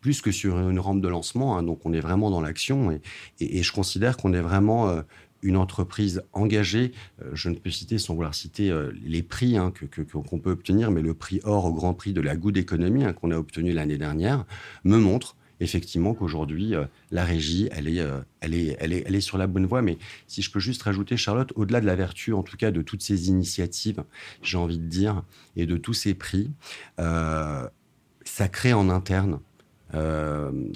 plus 0.00 0.20
que 0.20 0.32
sur 0.32 0.58
une 0.58 0.80
rampe 0.80 1.00
de 1.00 1.06
lancement. 1.06 1.56
Hein. 1.56 1.62
donc, 1.62 1.80
on 1.84 1.92
est 1.92 2.00
vraiment 2.00 2.28
dans 2.28 2.40
l'action. 2.40 2.90
Et, 2.90 3.00
et, 3.38 3.62
je 3.62 3.72
considère 3.72 4.16
qu'on 4.16 4.32
est 4.32 4.40
vraiment 4.40 5.02
une 5.42 5.56
entreprise 5.56 6.22
engagée. 6.32 6.92
Euh, 7.20 7.30
je 7.34 7.50
ne 7.50 7.56
peux 7.56 7.70
citer, 7.70 7.98
sans 7.98 8.14
vouloir 8.14 8.34
citer 8.34 8.70
euh, 8.70 8.92
les 9.04 9.22
prix 9.22 9.56
hein, 9.56 9.72
qu'on 10.12 10.38
peut 10.38 10.50
obtenir, 10.50 10.90
mais 10.90 11.02
le 11.02 11.14
prix 11.14 11.40
or 11.44 11.66
au 11.66 11.72
Grand 11.72 11.94
Prix 11.94 12.12
de 12.12 12.20
la 12.20 12.36
Good 12.36 12.56
Economy 12.56 13.04
hein, 13.04 13.12
qu'on 13.12 13.30
a 13.30 13.36
obtenu 13.36 13.72
l'année 13.72 13.98
dernière 13.98 14.44
me 14.84 14.96
montre 14.96 15.36
effectivement 15.60 16.12
qu'aujourd'hui, 16.12 16.74
euh, 16.74 16.84
la 17.12 17.24
régie, 17.24 17.68
elle 17.70 17.86
est, 17.86 18.76
elle, 18.80 19.22
sur 19.22 19.38
la 19.38 19.46
bonne 19.46 19.66
voie. 19.66 19.80
Mais 19.80 19.96
si 20.26 20.42
je 20.42 20.50
peux 20.50 20.58
juste 20.58 20.82
rajouter, 20.82 21.16
Charlotte, 21.16 21.52
au-delà 21.54 21.80
de 21.80 21.86
la 21.86 21.94
vertu, 21.94 22.32
en 22.32 22.42
tout 22.42 22.56
cas, 22.56 22.72
de 22.72 22.82
toutes 22.82 23.02
ces 23.02 23.28
initiatives, 23.28 24.02
j'ai 24.42 24.58
envie 24.58 24.78
de 24.78 24.86
dire, 24.86 25.22
et 25.54 25.66
de 25.66 25.76
tous 25.76 25.94
ces 25.94 26.14
prix, 26.14 26.50
ça 26.98 28.48
crée 28.50 28.72
en 28.72 28.90
interne 28.90 29.38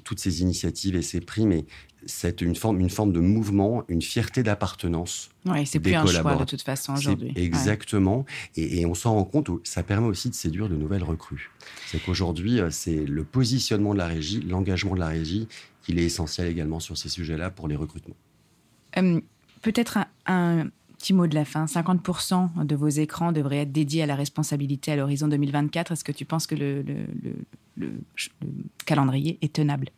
toutes 0.05 0.21
ces 0.21 0.43
initiatives 0.43 0.95
et 0.95 1.03
ces 1.03 1.21
prix, 1.21 1.47
mais 1.47 1.65
c'est 2.07 2.41
une 2.41 2.55
forme, 2.55 2.81
une 2.81 2.91
forme 2.91 3.13
de 3.13 3.21
mouvement, 3.21 3.85
une 3.89 4.03
fierté 4.03 4.43
d'appartenance. 4.43 5.31
Oui, 5.45 5.67
c'est 5.67 5.81
plus 5.81 5.95
un 5.95 6.07
choix 6.07 6.37
de 6.37 6.45
toute 6.45 6.63
façon 6.63 6.95
aujourd'hui. 6.95 7.33
Exactement. 7.37 8.25
Et, 8.57 8.87
on 8.87 8.95
s'en 8.95 9.15
rend 9.15 9.25
compte, 9.25 9.51
ça 9.65 9.83
permet 9.83 10.07
aussi 10.07 10.31
de 10.31 10.35
séduire 10.35 10.69
de 10.69 10.77
nouvelles 10.77 11.05
recrues. 11.05 11.51
C'est 11.87 12.03
qu'aujourd'hui, 12.03 12.61
euh, 12.61 12.71
c'est 12.71 13.05
le 13.05 13.25
positionnement 13.25 13.93
de 13.93 13.99
la 13.99 14.07
régie, 14.07 14.41
l'engagement 14.41 14.95
de 14.95 15.01
la 15.01 15.09
régie, 15.09 15.49
il 15.89 15.99
est 15.99 16.05
essentiel 16.05 16.49
également 16.49 16.81
sur 16.81 16.97
ces 16.97 17.09
sujets-là 17.09 17.51
pour 17.51 17.69
les 17.69 17.77
recrutements. 17.77 18.17
Hum, 18.97 19.21
peut-être 19.63 19.99
un, 20.27 20.69
petit 20.99 21.13
mot 21.13 21.27
de 21.27 21.35
la 21.35 21.45
fin. 21.45 21.67
50% 21.67 22.65
de 22.65 22.75
vos 22.75 22.89
écrans 22.89 23.33
devraient 23.33 23.59
être 23.59 23.73
dédiés 23.73 24.03
à 24.03 24.07
la 24.07 24.17
responsabilité 24.17 24.93
à 24.93 24.97
l'horizon 24.97 25.29
2024. 25.29 25.93
Est-ce 25.93 26.05
que 26.05 26.13
tu 26.13 26.25
penses 26.25 26.47
que 26.47 26.55
le 26.55 26.85
calendrier 28.87 29.39
est 29.43 29.53
tenable? 29.53 29.91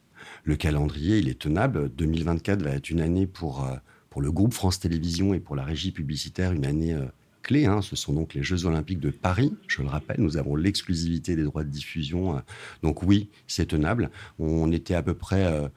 Le 0.45 0.57
calendrier, 0.57 1.19
il 1.19 1.29
est 1.29 1.39
tenable. 1.39 1.91
2024 1.91 2.63
va 2.63 2.71
être 2.71 2.91
une 2.91 3.01
année 3.01 3.27
pour, 3.27 3.65
euh, 3.65 3.77
pour 4.11 4.23
le 4.23 4.33
groupe 4.33 4.55
France 4.55 4.81
Télévisions 4.81 5.35
et 5.35 5.41
pour 5.41 5.57
la 5.57 5.65
régie 5.65 5.93
publicitaire, 5.93 6.53
une 6.53 6.65
année 6.65 6.95
euh, 6.95 7.07
clé. 7.43 7.67
Hein. 7.67 7.83
Ce 7.83 7.97
sont 7.97 8.13
donc 8.13 8.35
les 8.35 8.43
Jeux 8.43 8.65
Olympiques 8.65 9.01
de 9.01 9.11
Paris. 9.11 9.53
Je 9.67 9.83
le 9.83 9.89
rappelle, 9.89 10.21
nous 10.21 10.37
avons 10.37 10.57
l'exclusivité 10.57 11.37
des 11.37 11.45
droits 11.45 11.65
de 11.65 11.71
diffusion. 11.71 12.37
Euh. 12.37 12.41
Donc 12.83 13.03
oui, 13.03 13.29
c'est 13.47 13.67
tenable. 13.67 14.11
On 14.39 14.73
était 14.73 14.95
à 14.95 15.03
peu 15.03 15.15
près 15.15 15.71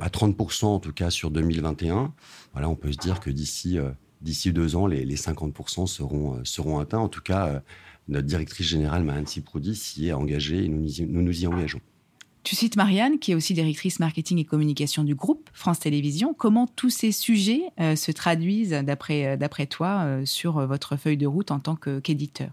à 0.00 0.08
30% 0.08 0.64
en 0.66 0.78
tout 0.80 0.92
cas 0.92 1.10
sur 1.10 1.30
2021. 1.30 2.12
Voilà, 2.52 2.68
on 2.68 2.76
peut 2.76 2.92
se 2.92 2.98
dire 2.98 3.20
que 3.20 3.30
d'ici 3.30 3.78
d'ici 4.20 4.52
deux 4.52 4.76
ans, 4.76 4.86
les, 4.86 5.04
50% 5.04 5.86
seront, 5.86 6.44
seront 6.44 6.78
atteints. 6.78 6.98
En 6.98 7.08
tout 7.08 7.22
cas, 7.22 7.62
notre 8.08 8.26
directrice 8.26 8.66
générale, 8.66 9.04
Mahansi 9.04 9.40
Proudi, 9.40 9.74
s'y 9.74 10.08
est 10.08 10.12
engagée 10.12 10.64
et 10.64 10.68
nous 10.68 10.88
nous 11.00 11.42
y 11.42 11.46
engageons. 11.46 11.80
Tu 12.44 12.56
cites 12.56 12.74
Marianne, 12.76 13.20
qui 13.20 13.32
est 13.32 13.34
aussi 13.36 13.54
directrice 13.54 14.00
marketing 14.00 14.38
et 14.38 14.44
communication 14.44 15.04
du 15.04 15.14
groupe 15.14 15.48
France 15.52 15.78
Télévisions. 15.78 16.34
Comment 16.34 16.66
tous 16.66 16.90
ces 16.90 17.12
sujets 17.12 17.62
euh, 17.80 17.94
se 17.94 18.10
traduisent, 18.10 18.72
d'après 18.72 19.38
euh, 19.38 19.66
toi, 19.70 20.02
euh, 20.04 20.26
sur 20.26 20.66
votre 20.66 20.96
feuille 20.96 21.16
de 21.16 21.26
route 21.26 21.52
en 21.52 21.60
tant 21.60 21.76
qu'éditeur? 21.76 22.50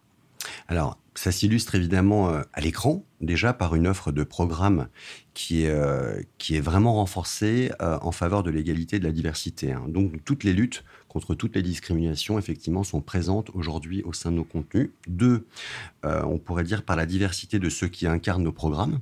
Alors, 0.67 0.99
ça 1.15 1.31
s'illustre 1.31 1.73
évidemment 1.73 2.29
à 2.29 2.61
l'écran, 2.61 3.03
déjà 3.19 3.51
par 3.51 3.75
une 3.75 3.87
offre 3.87 4.11
de 4.11 4.23
programme 4.23 4.87
qui 5.33 5.63
est, 5.63 6.27
qui 6.37 6.55
est 6.55 6.61
vraiment 6.61 6.93
renforcée 6.93 7.71
en 7.79 8.11
faveur 8.13 8.41
de 8.41 8.49
l'égalité 8.49 8.95
et 8.95 8.99
de 8.99 9.05
la 9.05 9.11
diversité. 9.11 9.73
Hein. 9.73 9.83
Donc, 9.89 10.23
toutes 10.23 10.45
les 10.45 10.53
luttes 10.53 10.85
contre 11.09 11.35
toutes 11.35 11.57
les 11.57 11.61
discriminations, 11.61 12.39
effectivement, 12.39 12.85
sont 12.85 13.01
présentes 13.01 13.49
aujourd'hui 13.53 14.01
au 14.03 14.13
sein 14.13 14.31
de 14.31 14.37
nos 14.37 14.45
contenus. 14.45 14.91
Deux, 15.07 15.45
on 16.03 16.37
pourrait 16.37 16.63
dire 16.63 16.83
par 16.83 16.95
la 16.95 17.05
diversité 17.05 17.59
de 17.59 17.69
ceux 17.69 17.89
qui 17.89 18.07
incarnent 18.07 18.43
nos 18.43 18.53
programmes. 18.53 18.99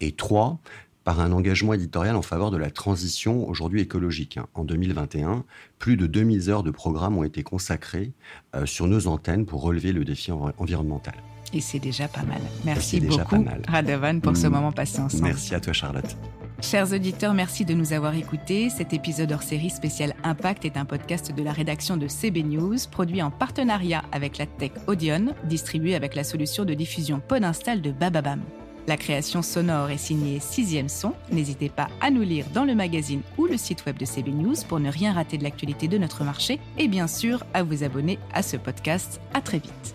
Et 0.00 0.12
trois, 0.12 0.58
par 1.06 1.20
un 1.20 1.30
engagement 1.30 1.72
éditorial 1.72 2.16
en 2.16 2.22
faveur 2.22 2.50
de 2.50 2.56
la 2.56 2.68
transition 2.68 3.48
aujourd'hui 3.48 3.80
écologique. 3.80 4.40
En 4.54 4.64
2021, 4.64 5.44
plus 5.78 5.96
de 5.96 6.08
2000 6.08 6.50
heures 6.50 6.62
de 6.64 6.72
programmes 6.72 7.16
ont 7.16 7.22
été 7.22 7.44
consacrées 7.44 8.12
euh, 8.56 8.66
sur 8.66 8.88
nos 8.88 9.06
antennes 9.06 9.46
pour 9.46 9.62
relever 9.62 9.92
le 9.92 10.04
défi 10.04 10.32
environnemental. 10.32 11.14
Et 11.52 11.60
c'est 11.60 11.78
déjà 11.78 12.08
pas 12.08 12.24
mal. 12.24 12.40
Merci 12.64 13.00
beaucoup, 13.00 13.44
Radavan, 13.68 14.20
pour 14.20 14.36
ce 14.36 14.48
mm. 14.48 14.50
moment 14.50 14.72
passé 14.72 14.98
ensemble. 14.98 15.22
Merci 15.22 15.54
à 15.54 15.60
toi, 15.60 15.72
Charlotte. 15.72 16.16
Chers 16.60 16.92
auditeurs, 16.92 17.34
merci 17.34 17.64
de 17.64 17.74
nous 17.74 17.92
avoir 17.92 18.16
écoutés. 18.16 18.68
Cet 18.68 18.92
épisode 18.92 19.30
hors 19.30 19.44
série 19.44 19.70
spécial 19.70 20.16
Impact 20.24 20.64
est 20.64 20.76
un 20.76 20.86
podcast 20.86 21.32
de 21.32 21.42
la 21.44 21.52
rédaction 21.52 21.96
de 21.96 22.08
CB 22.08 22.42
News, 22.42 22.78
produit 22.90 23.22
en 23.22 23.30
partenariat 23.30 24.02
avec 24.10 24.38
la 24.38 24.46
tech 24.46 24.72
Audion, 24.88 25.34
distribué 25.44 25.94
avec 25.94 26.16
la 26.16 26.24
solution 26.24 26.64
de 26.64 26.74
diffusion 26.74 27.20
Podinstall 27.20 27.80
de 27.80 27.92
Bababam. 27.92 28.40
La 28.86 28.96
création 28.96 29.42
sonore 29.42 29.90
est 29.90 29.98
signée 29.98 30.38
Sixième 30.38 30.88
Son. 30.88 31.12
N'hésitez 31.32 31.68
pas 31.68 31.88
à 32.00 32.10
nous 32.10 32.22
lire 32.22 32.46
dans 32.54 32.64
le 32.64 32.74
magazine 32.74 33.22
ou 33.36 33.46
le 33.46 33.56
site 33.56 33.84
web 33.84 33.96
de 33.96 34.04
CB 34.04 34.30
News 34.30 34.54
pour 34.68 34.78
ne 34.78 34.90
rien 34.90 35.12
rater 35.12 35.38
de 35.38 35.42
l'actualité 35.42 35.88
de 35.88 35.98
notre 35.98 36.22
marché 36.22 36.60
et 36.78 36.86
bien 36.86 37.08
sûr 37.08 37.44
à 37.52 37.64
vous 37.64 37.82
abonner 37.82 38.20
à 38.32 38.42
ce 38.42 38.56
podcast. 38.56 39.20
À 39.34 39.40
très 39.40 39.58
vite. 39.58 39.94